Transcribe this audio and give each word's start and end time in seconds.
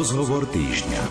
Rozhovor 0.00 0.48
týždňa. 0.48 1.02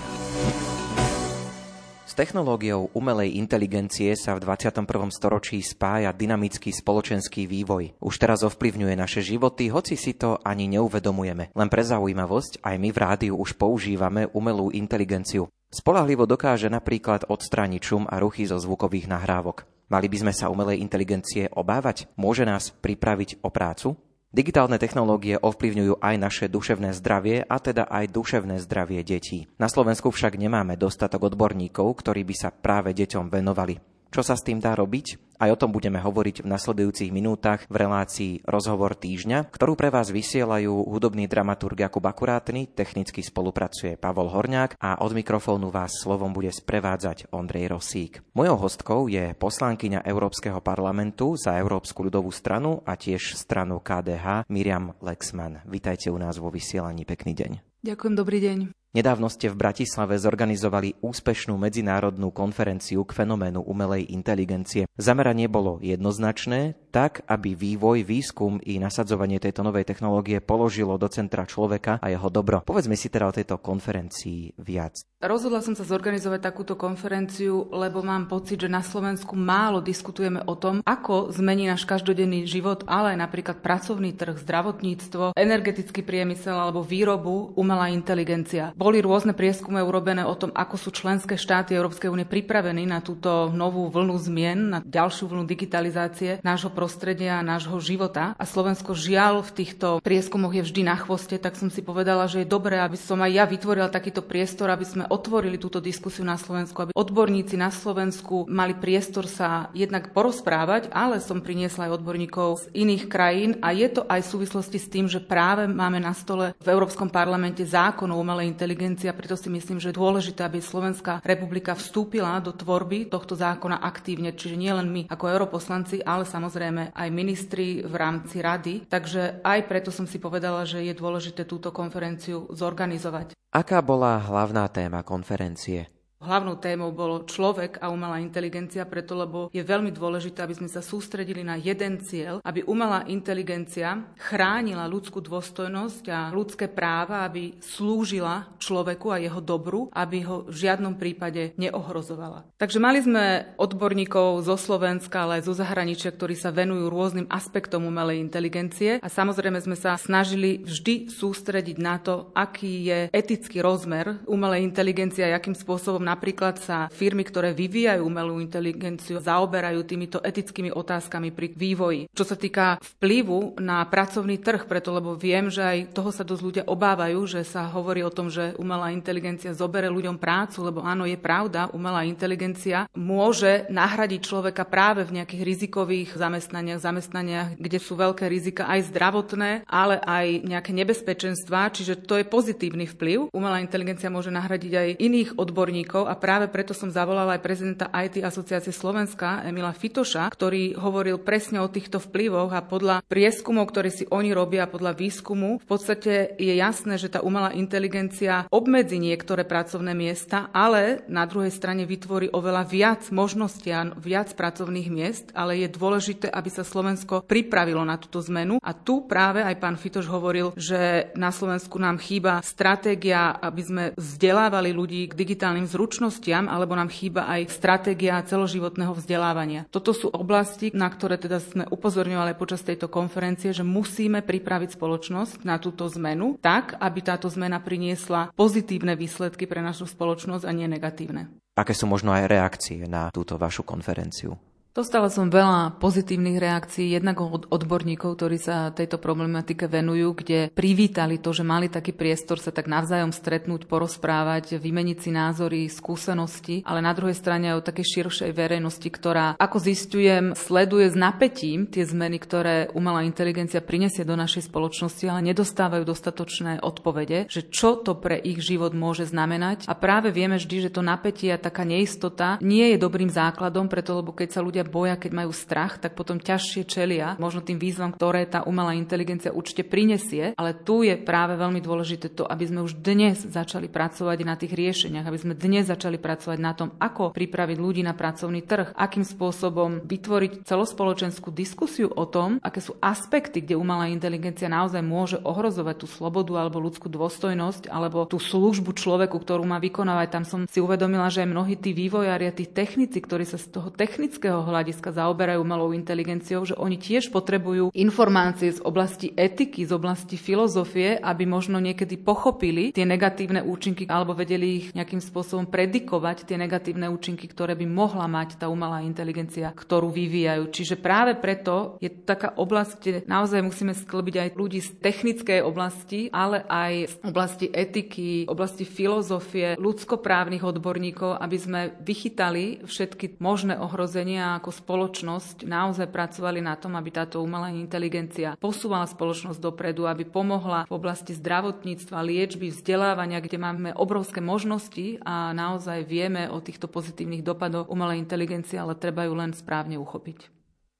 S 2.09 2.13
technológiou 2.17 2.89
umelej 2.97 3.37
inteligencie 3.37 4.17
sa 4.17 4.33
v 4.33 4.49
21. 4.49 4.81
storočí 5.13 5.61
spája 5.61 6.09
dynamický 6.09 6.73
spoločenský 6.73 7.45
vývoj. 7.45 7.93
Už 8.01 8.15
teraz 8.17 8.41
ovplyvňuje 8.41 8.97
naše 8.97 9.21
životy, 9.21 9.69
hoci 9.69 9.93
si 9.93 10.17
to 10.17 10.41
ani 10.41 10.65
neuvedomujeme. 10.73 11.53
Len 11.53 11.69
pre 11.69 11.85
zaujímavosť, 11.85 12.65
aj 12.65 12.75
my 12.81 12.89
v 12.89 12.97
rádiu 12.97 13.33
už 13.37 13.61
používame 13.61 14.25
umelú 14.33 14.73
inteligenciu. 14.73 15.53
Spolahlivo 15.69 16.25
dokáže 16.25 16.65
napríklad 16.73 17.29
odstrániť 17.29 17.81
šum 17.85 18.09
a 18.09 18.17
ruchy 18.17 18.49
zo 18.49 18.57
zvukových 18.57 19.05
nahrávok. 19.05 19.69
Mali 19.93 20.09
by 20.09 20.17
sme 20.17 20.33
sa 20.33 20.49
umelej 20.49 20.81
inteligencie 20.81 21.45
obávať? 21.53 22.09
Môže 22.17 22.41
nás 22.41 22.73
pripraviť 22.73 23.45
o 23.45 23.53
prácu? 23.53 24.08
Digitálne 24.29 24.77
technológie 24.77 25.41
ovplyvňujú 25.41 26.05
aj 26.05 26.15
naše 26.21 26.45
duševné 26.53 26.93
zdravie 26.93 27.41
a 27.49 27.57
teda 27.57 27.89
aj 27.89 28.13
duševné 28.13 28.61
zdravie 28.61 29.01
detí. 29.01 29.49
Na 29.57 29.65
Slovensku 29.65 30.13
však 30.13 30.37
nemáme 30.37 30.77
dostatok 30.77 31.33
odborníkov, 31.33 31.97
ktorí 31.97 32.21
by 32.29 32.35
sa 32.37 32.53
práve 32.53 32.93
deťom 32.93 33.25
venovali. 33.25 33.81
Čo 34.09 34.25
sa 34.25 34.33
s 34.33 34.41
tým 34.41 34.57
dá 34.57 34.73
robiť? 34.73 35.37
Aj 35.39 35.47
o 35.53 35.55
tom 35.55 35.71
budeme 35.71 36.01
hovoriť 36.03 36.43
v 36.43 36.51
nasledujúcich 36.51 37.15
minútach 37.15 37.63
v 37.71 37.75
relácii 37.79 38.43
Rozhovor 38.43 38.97
týždňa, 38.97 39.47
ktorú 39.47 39.79
pre 39.79 39.87
vás 39.87 40.11
vysielajú 40.11 40.83
hudobný 40.83 41.31
dramaturg 41.31 41.79
Jakub 41.79 42.03
Akurátny, 42.03 42.67
technicky 42.67 43.23
spolupracuje 43.23 43.95
Pavol 43.95 44.27
Horňák 44.27 44.75
a 44.81 44.99
od 44.99 45.15
mikrofónu 45.15 45.71
vás 45.71 45.95
slovom 45.95 46.35
bude 46.35 46.51
sprevádzať 46.51 47.31
Ondrej 47.31 47.71
Rosík. 47.71 48.19
Mojou 48.35 48.57
hostkou 48.59 49.07
je 49.07 49.31
poslankyňa 49.37 50.03
Európskeho 50.03 50.59
parlamentu 50.59 51.39
za 51.39 51.55
Európsku 51.55 52.03
ľudovú 52.03 52.33
stranu 52.35 52.83
a 52.83 52.99
tiež 52.99 53.39
stranu 53.39 53.79
KDH 53.79 54.49
Miriam 54.51 54.91
Lexman. 54.99 55.63
Vítajte 55.69 56.11
u 56.11 56.19
nás 56.19 56.35
vo 56.35 56.51
vysielaní. 56.51 57.07
Pekný 57.07 57.31
deň. 57.31 57.51
Ďakujem, 57.79 58.13
dobrý 58.17 58.43
deň. 58.43 58.78
Nedávno 58.89 59.29
ste 59.29 59.53
v 59.53 59.59
Bratislave 59.69 60.17
zorganizovali 60.17 60.97
úspešnú 61.05 61.53
medzinárodnú 61.61 62.33
konferenciu 62.33 63.05
k 63.05 63.21
fenoménu 63.21 63.61
umelej 63.61 64.09
inteligencie. 64.09 64.89
Zameranie 64.97 65.45
bolo 65.45 65.77
jednoznačné, 65.77 66.73
tak, 66.89 67.21
aby 67.29 67.53
vývoj, 67.53 68.01
výskum 68.03 68.57
i 68.65 68.81
nasadzovanie 68.81 69.37
tejto 69.37 69.61
novej 69.61 69.85
technológie 69.85 70.41
položilo 70.41 70.97
do 70.97 71.05
centra 71.07 71.45
človeka 71.45 72.01
a 72.01 72.09
jeho 72.09 72.27
dobro. 72.33 72.65
Povedzme 72.65 72.97
si 72.97 73.13
teda 73.13 73.29
o 73.29 73.35
tejto 73.35 73.61
konferencii 73.61 74.57
viac. 74.57 74.97
Rozhodla 75.19 75.59
som 75.59 75.75
sa 75.75 75.83
zorganizovať 75.83 76.39
takúto 76.39 76.73
konferenciu, 76.79 77.67
lebo 77.75 77.99
mám 77.99 78.31
pocit, 78.31 78.63
že 78.63 78.71
na 78.71 78.79
Slovensku 78.79 79.35
málo 79.35 79.83
diskutujeme 79.83 80.39
o 80.47 80.55
tom, 80.55 80.79
ako 80.87 81.35
zmení 81.35 81.67
náš 81.67 81.83
každodenný 81.83 82.47
život, 82.47 82.87
ale 82.87 83.13
aj 83.13 83.27
napríklad 83.27 83.57
pracovný 83.59 84.15
trh, 84.15 84.39
zdravotníctvo, 84.39 85.35
energetický 85.35 86.07
priemysel 86.07 86.55
alebo 86.55 86.81
výrobu 86.81 87.51
umelá 87.59 87.91
inteligencia. 87.91 88.71
Boli 88.79 89.03
rôzne 89.03 89.35
prieskumy 89.35 89.83
urobené 89.83 90.23
o 90.23 90.39
tom, 90.39 90.55
ako 90.55 90.79
sú 90.79 90.89
členské 90.95 91.35
štáty 91.35 91.75
Európskej 91.75 92.07
únie 92.07 92.23
pripravení 92.23 92.87
na 92.87 93.03
túto 93.03 93.51
novú 93.51 93.91
vlnu 93.91 94.15
zmien, 94.15 94.59
na 94.71 94.79
ďalšiu 94.79 95.27
vlnu 95.27 95.43
digitalizácie 95.43 96.39
nášho 96.47 96.71
prostredia 96.79 97.35
a 97.35 97.43
nášho 97.43 97.75
života. 97.83 98.31
A 98.39 98.47
Slovensko 98.47 98.95
žiaľ 98.95 99.43
v 99.43 99.51
týchto 99.59 99.99
prieskumoch 99.99 100.55
je 100.55 100.63
vždy 100.63 100.87
na 100.87 100.95
chvoste, 100.95 101.35
tak 101.35 101.59
som 101.59 101.67
si 101.67 101.83
povedala, 101.83 102.31
že 102.31 102.47
je 102.47 102.47
dobré, 102.47 102.79
aby 102.79 102.95
som 102.95 103.19
aj 103.19 103.31
ja 103.35 103.43
vytvorila 103.43 103.91
takýto 103.91 104.23
priestor, 104.23 104.71
aby 104.71 104.87
sme 104.87 105.03
otvorili 105.11 105.59
túto 105.59 105.83
diskusiu 105.83 106.23
na 106.23 106.39
Slovensku, 106.39 106.79
aby 106.79 106.95
odborníci 106.95 107.59
na 107.59 107.75
Slovensku 107.75 108.47
mali 108.47 108.71
priestor 108.79 109.27
sa 109.27 109.67
jednak 109.75 110.15
porozprávať, 110.15 110.87
ale 110.95 111.19
som 111.19 111.43
priniesla 111.43 111.91
aj 111.91 111.99
odborníkov 111.99 112.47
z 112.63 112.65
iných 112.79 113.03
krajín 113.11 113.51
a 113.59 113.75
je 113.75 113.91
to 113.91 114.07
aj 114.07 114.23
v 114.23 114.31
súvislosti 114.31 114.79
s 114.79 114.87
tým, 114.87 115.11
že 115.11 115.19
práve 115.19 115.67
máme 115.67 115.99
na 115.99 116.15
stole 116.15 116.55
v 116.63 116.67
Európskom 116.71 117.11
parlamente 117.11 117.67
zákon 117.67 118.07
o 118.07 118.15
umelej 118.15 118.47
inteligencii 118.47 118.69
inteligencia, 118.69 119.17
preto 119.17 119.33
si 119.33 119.49
myslím, 119.49 119.81
že 119.81 119.89
je 119.89 119.97
dôležité, 119.97 120.45
aby 120.45 120.61
Slovenská 120.61 121.25
republika 121.25 121.73
vstúpila 121.73 122.37
do 122.37 122.53
tvorby 122.53 123.09
tohto 123.09 123.33
zákona 123.33 123.81
aktívne, 123.81 124.29
čiže 124.29 124.53
nie 124.53 124.69
len 124.69 124.85
my 124.85 125.01
ako 125.09 125.25
europoslanci, 125.25 126.05
ale 126.05 126.21
samozrejme 126.21 126.68
aj 126.77 127.09
ministri 127.09 127.81
v 127.81 127.95
rámci 127.97 128.43
rady. 128.43 128.85
Takže 128.85 129.41
aj 129.41 129.59
preto 129.65 129.89
som 129.89 130.05
si 130.05 130.21
povedala, 130.21 130.67
že 130.69 130.85
je 130.85 130.93
dôležité 130.93 131.47
túto 131.49 131.73
konferenciu 131.73 132.45
zorganizovať. 132.53 133.33
Aká 133.49 133.81
bola 133.81 134.21
hlavná 134.21 134.69
téma 134.69 135.01
konferencie? 135.01 135.89
Hlavnou 136.19 136.59
témou 136.59 136.91
bolo 136.91 137.23
človek 137.23 137.79
a 137.79 137.87
umelá 137.87 138.19
inteligencia, 138.19 138.83
preto 138.83 139.15
lebo 139.15 139.47
je 139.55 139.63
veľmi 139.63 139.87
dôležité, 139.87 140.43
aby 140.43 140.51
sme 140.51 140.67
sa 140.67 140.83
sústredili 140.83 141.47
na 141.47 141.55
jeden 141.55 142.03
cieľ, 142.03 142.43
aby 142.43 142.59
umelá 142.67 143.07
inteligencia 143.07 144.03
chránila 144.19 144.83
ľudskú 144.91 145.23
dôstojnosť 145.23 146.03
a 146.11 146.27
ľudské 146.35 146.67
práva, 146.67 147.23
aby 147.23 147.55
slúžila 147.63 148.51
človeku 148.59 149.15
a 149.15 149.23
jeho 149.23 149.39
dobru, 149.39 149.87
aby 149.95 150.27
ho 150.27 150.43
v 150.43 150.67
žiadnom 150.67 150.99
prípade 150.99 151.55
neohrozovala. 151.55 152.43
Takže 152.59 152.83
mali 152.83 152.99
sme 152.99 153.55
odborníkov 153.55 154.43
zo 154.43 154.59
Slovenska, 154.59 155.23
ale 155.23 155.39
aj 155.39 155.47
zo 155.47 155.55
zahraničia, 155.55 156.11
ktorí 156.11 156.35
sa 156.35 156.51
venujú 156.51 156.91
rôznym 156.91 157.31
aspektom 157.31 157.87
umelej 157.87 158.19
inteligencie 158.19 158.99
a 158.99 159.07
samozrejme 159.07 159.63
sme 159.63 159.79
sa 159.79 159.95
snažili 159.95 160.67
vždy 160.67 161.07
sústrediť 161.07 161.79
na 161.79 161.95
to, 161.95 162.27
aký 162.35 162.91
je 162.91 162.99
etický 163.15 163.63
rozmer 163.63 164.19
umelej 164.27 164.67
inteligencie 164.67 165.23
a 165.23 165.39
akým 165.39 165.55
spôsobom 165.55 166.08
napríklad 166.09 166.57
sa 166.57 166.89
firmy, 166.89 167.21
ktoré 167.21 167.53
vyvíjajú 167.53 168.01
umelú 168.01 168.41
inteligenciu, 168.41 169.21
zaoberajú 169.21 169.85
týmito 169.85 170.17
etickými 170.19 170.73
otázkami 170.73 171.29
pri 171.29 171.53
vývoji. 171.53 172.09
Čo 172.09 172.25
sa 172.25 172.35
týka 172.35 172.81
vplyvu 172.97 173.61
na 173.61 173.85
pracovný 173.85 174.41
trh, 174.41 174.65
preto 174.65 174.89
lebo 174.89 175.13
viem, 175.13 175.53
že 175.53 175.61
aj 175.61 175.93
toho 175.93 176.09
sa 176.09 176.25
dosť 176.25 176.41
ľudia 176.41 176.63
obávajú, 176.65 177.19
že 177.29 177.41
sa 177.45 177.69
hovorí 177.69 178.01
o 178.01 178.13
tom, 178.13 178.33
že 178.33 178.57
umelá 178.57 178.89
inteligencia 178.89 179.53
zobere 179.53 179.91
ľuďom 179.91 180.17
prácu, 180.17 180.65
lebo 180.65 180.81
áno, 180.81 181.05
je 181.05 181.19
pravda, 181.19 181.69
umelá 181.75 182.07
inteligencia 182.07 182.89
môže 182.95 183.67
nahradiť 183.69 184.21
človeka 184.23 184.63
práve 184.65 185.03
v 185.05 185.21
nejakých 185.21 185.43
rizikových 185.43 186.09
zamestnaniach, 186.15 186.79
zamestnaniach, 186.79 187.47
kde 187.59 187.79
sú 187.79 187.99
veľké 187.99 188.25
rizika 188.31 188.65
aj 188.71 188.89
zdravotné, 188.89 189.67
ale 189.67 189.99
aj 189.99 190.47
nejaké 190.47 190.71
nebezpečenstvá, 190.71 191.69
čiže 191.75 192.07
to 192.07 192.15
je 192.17 192.25
pozitívny 192.25 192.87
vplyv. 192.87 193.35
Umelá 193.35 193.59
inteligencia 193.59 194.07
môže 194.07 194.31
nahradiť 194.31 194.73
aj 194.73 194.89
iných 195.01 195.29
odborníkov, 195.35 195.98
rokov 195.99 196.11
a 196.11 196.15
práve 196.15 196.47
preto 196.47 196.71
som 196.71 196.87
zavolala 196.87 197.35
aj 197.35 197.43
prezidenta 197.43 197.91
IT 197.91 198.23
asociácie 198.23 198.71
Slovenska 198.71 199.43
Emila 199.43 199.75
Fitoša, 199.75 200.31
ktorý 200.31 200.79
hovoril 200.79 201.19
presne 201.19 201.59
o 201.59 201.67
týchto 201.67 201.99
vplyvoch 201.99 202.55
a 202.55 202.63
podľa 202.63 203.03
prieskumov, 203.03 203.67
ktoré 203.67 203.91
si 203.91 204.07
oni 204.07 204.31
robia, 204.31 204.69
podľa 204.69 204.95
výskumu, 204.95 205.59
v 205.59 205.67
podstate 205.67 206.39
je 206.39 206.53
jasné, 206.55 206.95
že 206.95 207.11
tá 207.11 207.19
umelá 207.19 207.51
inteligencia 207.51 208.47
obmedzi 208.47 209.01
niektoré 209.01 209.43
pracovné 209.43 209.91
miesta, 209.91 210.47
ale 210.55 211.03
na 211.11 211.27
druhej 211.27 211.51
strane 211.51 211.83
vytvorí 211.83 212.31
oveľa 212.31 212.63
viac 212.69 213.01
možností 213.11 213.73
a 213.73 213.91
viac 213.97 214.31
pracovných 214.37 214.89
miest, 214.93 215.25
ale 215.35 215.65
je 215.65 215.67
dôležité, 215.67 216.29
aby 216.29 216.49
sa 216.53 216.63
Slovensko 216.63 217.25
pripravilo 217.25 217.81
na 217.83 217.97
túto 217.97 218.21
zmenu. 218.29 218.61
A 218.61 218.71
tu 218.71 219.09
práve 219.09 219.41
aj 219.41 219.57
pán 219.57 219.75
Fitoš 219.75 220.07
hovoril, 220.07 220.53
že 220.55 221.11
na 221.17 221.33
Slovensku 221.33 221.81
nám 221.81 221.97
chýba 221.97 222.45
stratégia, 222.45 223.33
aby 223.41 223.61
sme 223.65 223.83
vzdelávali 223.97 224.69
ľudí 224.71 225.09
k 225.09 225.17
digitálnym 225.17 225.65
zručnostiam 225.65 225.88
zručnostiam, 225.89 226.45
alebo 226.45 226.77
nám 226.77 226.93
chýba 226.93 227.25
aj 227.25 227.49
stratégia 227.49 228.21
celoživotného 228.21 228.93
vzdelávania. 228.93 229.65
Toto 229.73 229.89
sú 229.89 230.13
oblasti, 230.13 230.69
na 230.69 230.85
ktoré 230.85 231.17
teda 231.17 231.41
sme 231.41 231.65
upozorňovali 231.65 232.37
počas 232.37 232.61
tejto 232.61 232.93
konferencie, 232.93 233.49
že 233.49 233.65
musíme 233.65 234.21
pripraviť 234.21 234.77
spoločnosť 234.77 235.41
na 235.41 235.57
túto 235.57 235.89
zmenu 235.97 236.37
tak, 236.37 236.77
aby 236.77 237.01
táto 237.01 237.25
zmena 237.25 237.57
priniesla 237.57 238.29
pozitívne 238.37 238.93
výsledky 238.93 239.49
pre 239.49 239.65
našu 239.65 239.89
spoločnosť 239.89 240.45
a 240.45 240.53
nie 240.53 240.69
negatívne. 240.69 241.33
Aké 241.57 241.73
sú 241.73 241.89
možno 241.89 242.13
aj 242.13 242.29
reakcie 242.29 242.85
na 242.85 243.09
túto 243.09 243.41
vašu 243.41 243.65
konferenciu? 243.65 244.37
Dostala 244.79 245.11
som 245.11 245.27
veľa 245.27 245.75
pozitívnych 245.83 246.39
reakcií, 246.39 246.95
jednak 246.95 247.19
od 247.19 247.51
odborníkov, 247.51 248.15
ktorí 248.15 248.39
sa 248.39 248.71
tejto 248.71 248.95
problematike 248.95 249.67
venujú, 249.67 250.15
kde 250.15 250.47
privítali 250.55 251.19
to, 251.19 251.35
že 251.35 251.43
mali 251.43 251.67
taký 251.67 251.91
priestor 251.91 252.39
sa 252.39 252.55
tak 252.55 252.71
navzájom 252.71 253.11
stretnúť, 253.11 253.67
porozprávať, 253.67 254.55
vymeniť 254.55 254.97
si 255.03 255.11
názory, 255.11 255.67
skúsenosti, 255.67 256.63
ale 256.63 256.79
na 256.79 256.95
druhej 256.95 257.11
strane 257.11 257.51
aj 257.51 257.59
o 257.59 257.67
takej 257.67 257.85
širšej 257.91 258.31
verejnosti, 258.31 258.87
ktorá, 258.87 259.35
ako 259.35 259.59
zistujem, 259.59 260.31
sleduje 260.31 260.87
s 260.87 260.95
napätím 260.95 261.67
tie 261.67 261.83
zmeny, 261.83 262.15
ktoré 262.15 262.71
umelá 262.71 263.03
inteligencia 263.03 263.59
prinesie 263.59 264.07
do 264.07 264.15
našej 264.15 264.47
spoločnosti, 264.47 265.03
ale 265.11 265.27
nedostávajú 265.27 265.83
dostatočné 265.83 266.63
odpovede, 266.63 267.27
že 267.27 267.51
čo 267.51 267.75
to 267.83 267.99
pre 267.99 268.15
ich 268.15 268.39
život 268.39 268.71
môže 268.71 269.11
znamenať. 269.11 269.67
A 269.67 269.75
práve 269.75 270.15
vieme 270.15 270.39
vždy, 270.39 270.71
že 270.71 270.71
to 270.71 270.79
napätie 270.79 271.35
a 271.35 271.43
taká 271.43 271.67
neistota 271.67 272.39
nie 272.39 272.71
je 272.71 272.79
dobrým 272.79 273.11
základom, 273.11 273.67
preto 273.67 273.99
lebo 273.99 274.15
keď 274.15 274.39
sa 274.39 274.39
ľudia 274.39 274.68
boja, 274.69 274.95
keď 274.95 275.11
majú 275.25 275.31
strach, 275.33 275.81
tak 275.81 275.97
potom 275.97 276.21
ťažšie 276.21 276.63
čelia 276.69 277.17
možno 277.17 277.41
tým 277.41 277.57
výzvam, 277.57 277.89
ktoré 277.89 278.29
tá 278.29 278.45
umelá 278.45 278.77
inteligencia 278.77 279.33
určite 279.33 279.65
prinesie, 279.65 280.37
ale 280.37 280.53
tu 280.53 280.85
je 280.85 280.93
práve 280.95 281.33
veľmi 281.33 281.59
dôležité 281.59 282.13
to, 282.13 282.29
aby 282.29 282.45
sme 282.45 282.61
už 282.61 282.77
dnes 282.77 283.17
začali 283.25 283.65
pracovať 283.65 284.17
na 284.21 284.37
tých 284.37 284.53
riešeniach, 284.53 285.09
aby 285.09 285.19
sme 285.19 285.33
dnes 285.33 285.65
začali 285.65 285.97
pracovať 285.97 286.37
na 286.37 286.53
tom, 286.53 286.69
ako 286.77 287.11
pripraviť 287.11 287.57
ľudí 287.57 287.81
na 287.81 287.97
pracovný 287.97 288.45
trh, 288.45 288.77
akým 288.77 289.01
spôsobom 289.01 289.81
vytvoriť 289.83 290.45
celospoločenskú 290.45 291.33
diskusiu 291.33 291.89
o 291.89 292.05
tom, 292.05 292.37
aké 292.45 292.61
sú 292.61 292.77
aspekty, 292.77 293.41
kde 293.41 293.57
umelá 293.57 293.89
inteligencia 293.89 294.45
naozaj 294.45 294.85
môže 294.85 295.17
ohrozovať 295.25 295.75
tú 295.81 295.87
slobodu 295.89 296.37
alebo 296.37 296.61
ľudskú 296.61 296.91
dôstojnosť 296.91 297.71
alebo 297.71 298.05
tú 298.05 298.21
službu 298.21 298.75
človeku, 298.75 299.17
ktorú 299.17 299.47
má 299.47 299.57
vykonávať. 299.57 300.07
Tam 300.11 300.23
som 300.27 300.39
si 300.45 300.59
uvedomila, 300.61 301.07
že 301.09 301.25
aj 301.25 301.31
mnohí 301.31 301.55
tí 301.55 301.71
vývojári 301.73 302.29
a 302.29 302.35
tí 302.35 302.45
technici, 302.45 302.99
ktorí 302.99 303.23
sa 303.25 303.39
z 303.39 303.49
toho 303.49 303.69
technického 303.71 304.43
hľadiska 304.49 304.91
zaoberajú 304.91 305.39
umelou 305.39 305.71
inteligenciou, 305.71 306.43
že 306.43 306.57
oni 306.57 306.75
tiež 306.75 307.13
potrebujú 307.13 307.71
informácie 307.77 308.57
z 308.57 308.59
oblasti 308.65 309.13
etiky, 309.13 309.63
z 309.63 309.71
oblasti 309.73 310.17
filozofie, 310.17 310.97
aby 310.97 311.23
možno 311.29 311.61
niekedy 311.61 312.01
pochopili 312.01 312.73
tie 312.73 312.83
negatívne 312.83 313.45
účinky 313.45 313.85
alebo 313.85 314.17
vedeli 314.17 314.47
ich 314.59 314.67
nejakým 314.73 314.99
spôsobom 314.99 315.47
predikovať 315.47 316.25
tie 316.25 316.37
negatívne 316.39 316.89
účinky, 316.89 317.29
ktoré 317.29 317.53
by 317.53 317.65
mohla 317.69 318.09
mať 318.09 318.41
tá 318.41 318.49
umelá 318.49 318.81
inteligencia, 318.81 319.53
ktorú 319.53 319.93
vyvíjajú. 319.93 320.49
Čiže 320.49 320.75
práve 320.81 321.13
preto 321.15 321.77
je 321.77 321.91
taká 321.91 322.33
oblasť, 322.33 322.73
kde 322.81 322.99
naozaj 323.05 323.45
musíme 323.45 323.77
sklbiť 323.77 324.15
aj 324.17 324.29
ľudí 324.33 324.59
z 324.63 324.69
technickej 324.81 325.39
oblasti, 325.45 326.09
ale 326.09 326.41
aj 326.47 326.73
z 326.89 326.95
oblasti 327.05 327.47
etiky, 327.51 328.25
oblasti 328.25 328.63
filozofie, 328.63 329.59
ľudskoprávnych 329.59 330.41
odborníkov, 330.41 331.19
aby 331.19 331.37
sme 331.37 331.61
vychytali 331.83 332.63
všetky 332.63 333.19
možné 333.19 333.59
ohrozenia 333.59 334.38
ako 334.39 334.55
spoločnosť 334.55 335.43
naozaj 335.43 335.91
pracovali 335.91 336.39
na 336.39 336.55
tom, 336.55 336.79
aby 336.79 336.89
táto 336.95 337.19
umelá 337.19 337.51
inteligencia 337.51 338.39
posúvala 338.39 338.87
spoločnosť 338.87 339.37
dopredu, 339.37 339.83
aby 339.85 340.07
pomohla 340.07 340.63
v 340.65 340.73
oblasti 340.73 341.11
zdravotníctva, 341.11 341.99
liečby, 341.99 342.55
vzdelávania, 342.55 343.19
kde 343.19 343.35
máme 343.35 343.69
obrovské 343.75 344.23
možnosti 344.23 345.03
a 345.03 345.35
naozaj 345.35 345.83
vieme 345.83 346.31
o 346.31 346.39
týchto 346.39 346.71
pozitívnych 346.71 347.21
dopadoch 347.21 347.67
umelej 347.67 347.99
inteligencie, 347.99 348.55
ale 348.55 348.79
treba 348.79 349.03
ju 349.03 349.13
len 349.19 349.35
správne 349.35 349.75
uchopiť. 349.75 350.39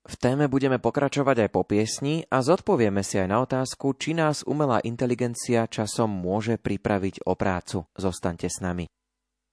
V 0.09 0.15
téme 0.17 0.49
budeme 0.49 0.81
pokračovať 0.81 1.45
aj 1.45 1.49
po 1.53 1.61
piesni 1.61 2.25
a 2.33 2.41
zodpovieme 2.41 3.05
si 3.05 3.21
aj 3.21 3.27
na 3.29 3.45
otázku, 3.45 3.93
či 3.93 4.17
nás 4.17 4.41
umelá 4.41 4.81
inteligencia 4.81 5.69
časom 5.69 6.09
môže 6.09 6.57
pripraviť 6.57 7.29
o 7.29 7.37
prácu. 7.37 7.85
Zostaňte 7.93 8.49
s 8.49 8.57
nami. 8.57 8.89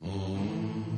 Mm. 0.00 0.95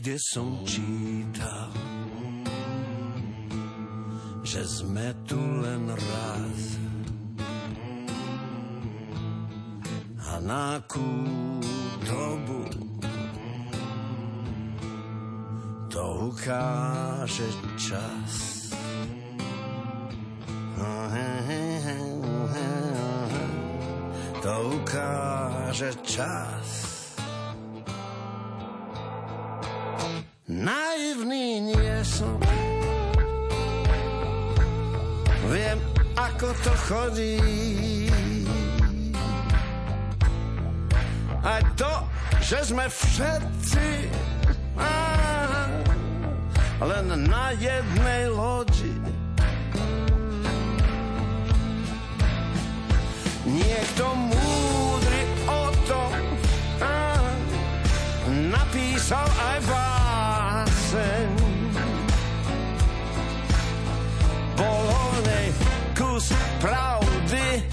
Niekde 0.00 0.16
som 0.16 0.64
čítal, 0.64 1.68
že 4.40 4.64
sme 4.64 5.12
tu 5.28 5.36
len 5.36 5.92
raz. 5.92 6.60
A 10.24 10.40
na 10.40 10.80
akú 10.80 11.04
dobu 12.00 12.64
to 15.92 16.32
ukáže 16.32 17.52
čas. 17.76 18.72
To 24.40 24.52
ukáže 24.80 25.92
čas. 26.08 26.79
To 36.60 36.72
chodí. 36.88 37.40
Aj 41.40 41.64
to, 41.72 41.92
že 42.44 42.68
sme 42.68 42.84
všetci 42.84 43.88
á, 44.76 44.92
len 46.84 47.06
na 47.24 47.56
jednej 47.56 48.28
lodi. 48.28 48.92
Niekto 53.48 54.04
múdry 54.14 54.49
pravdy, 66.60 67.64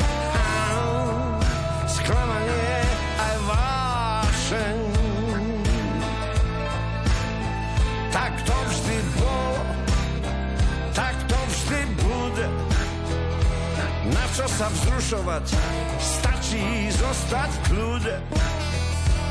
sklamanie 1.85 2.75
aj 3.19 3.35
vášeň. 3.45 4.77
Tak 8.15 8.33
to 8.47 8.57
vždy 8.71 8.97
bolo, 9.19 9.61
tak 10.95 11.15
to 11.27 11.39
vždy 11.51 11.81
bude. 12.01 12.47
Na 14.15 14.25
čo 14.33 14.47
sa 14.47 14.71
vzrušovať, 14.71 15.45
stačí 15.99 16.89
zostať 16.95 17.51
v 17.51 17.59
kľude. 17.69 18.15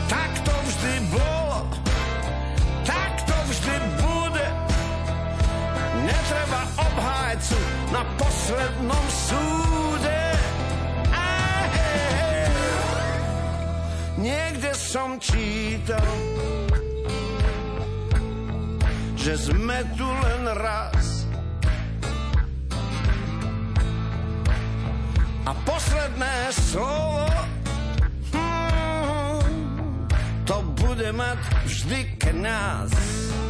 Tak 0.06 0.30
to 0.44 0.54
vždy 0.68 0.94
bolo, 1.10 1.36
vždy 3.46 3.76
bude. 4.02 4.46
Netreba 6.06 6.62
obhájcu 6.76 7.75
na 7.96 8.04
poslednom 8.20 9.04
súde. 9.08 10.20
Niekde 14.20 14.70
som 14.76 15.16
čítal, 15.16 16.12
že 19.16 19.32
sme 19.40 19.80
tu 19.96 20.04
len 20.04 20.44
raz. 20.60 21.24
A 25.46 25.54
posledné 25.64 26.36
slovo 26.52 27.24
hmm, 28.34 29.40
to 30.44 30.56
bude 30.84 31.08
mať 31.16 31.38
vždy 31.64 32.00
kniaz. 32.20 32.92
sa 32.92 33.45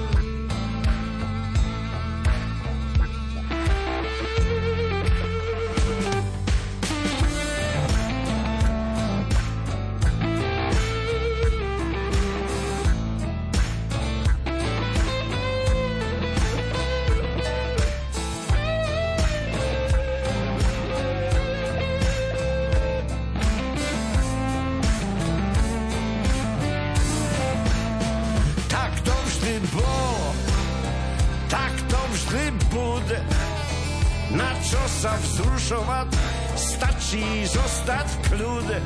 zostať 37.76 38.08
v 38.08 38.18
kľude. 38.32 38.78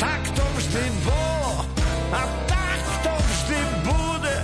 Tak 0.00 0.22
to 0.32 0.44
vždy 0.56 0.84
bolo 1.04 1.68
a 2.08 2.22
tak 2.48 2.80
to 3.04 3.12
vždy 3.12 3.60
bude. 3.84 4.38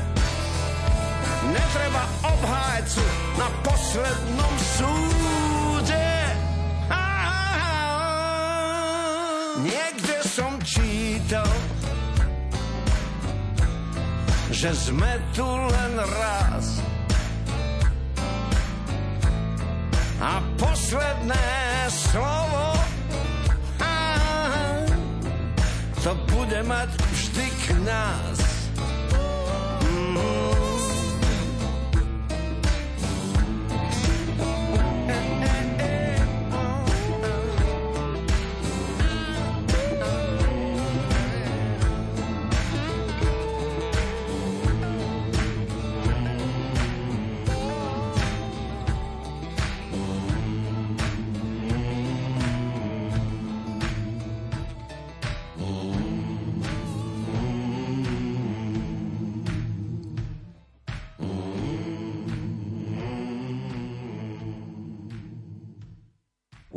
Netreba 1.48 2.04
obhájcu 2.28 3.04
na 3.40 3.48
poslednom 3.64 4.54
súde. 4.76 6.12
Niekde 9.64 10.16
som 10.28 10.52
čítal, 10.60 11.48
že 14.52 14.76
sme 14.76 15.12
tu 15.32 15.48
len 15.48 15.94
raz 16.20 16.84
a 20.20 20.38
posledné 20.60 21.48
slovo 21.88 22.81
mať 26.62 26.90
vždy 27.10 27.46
k 27.66 27.68
nás. 27.82 28.51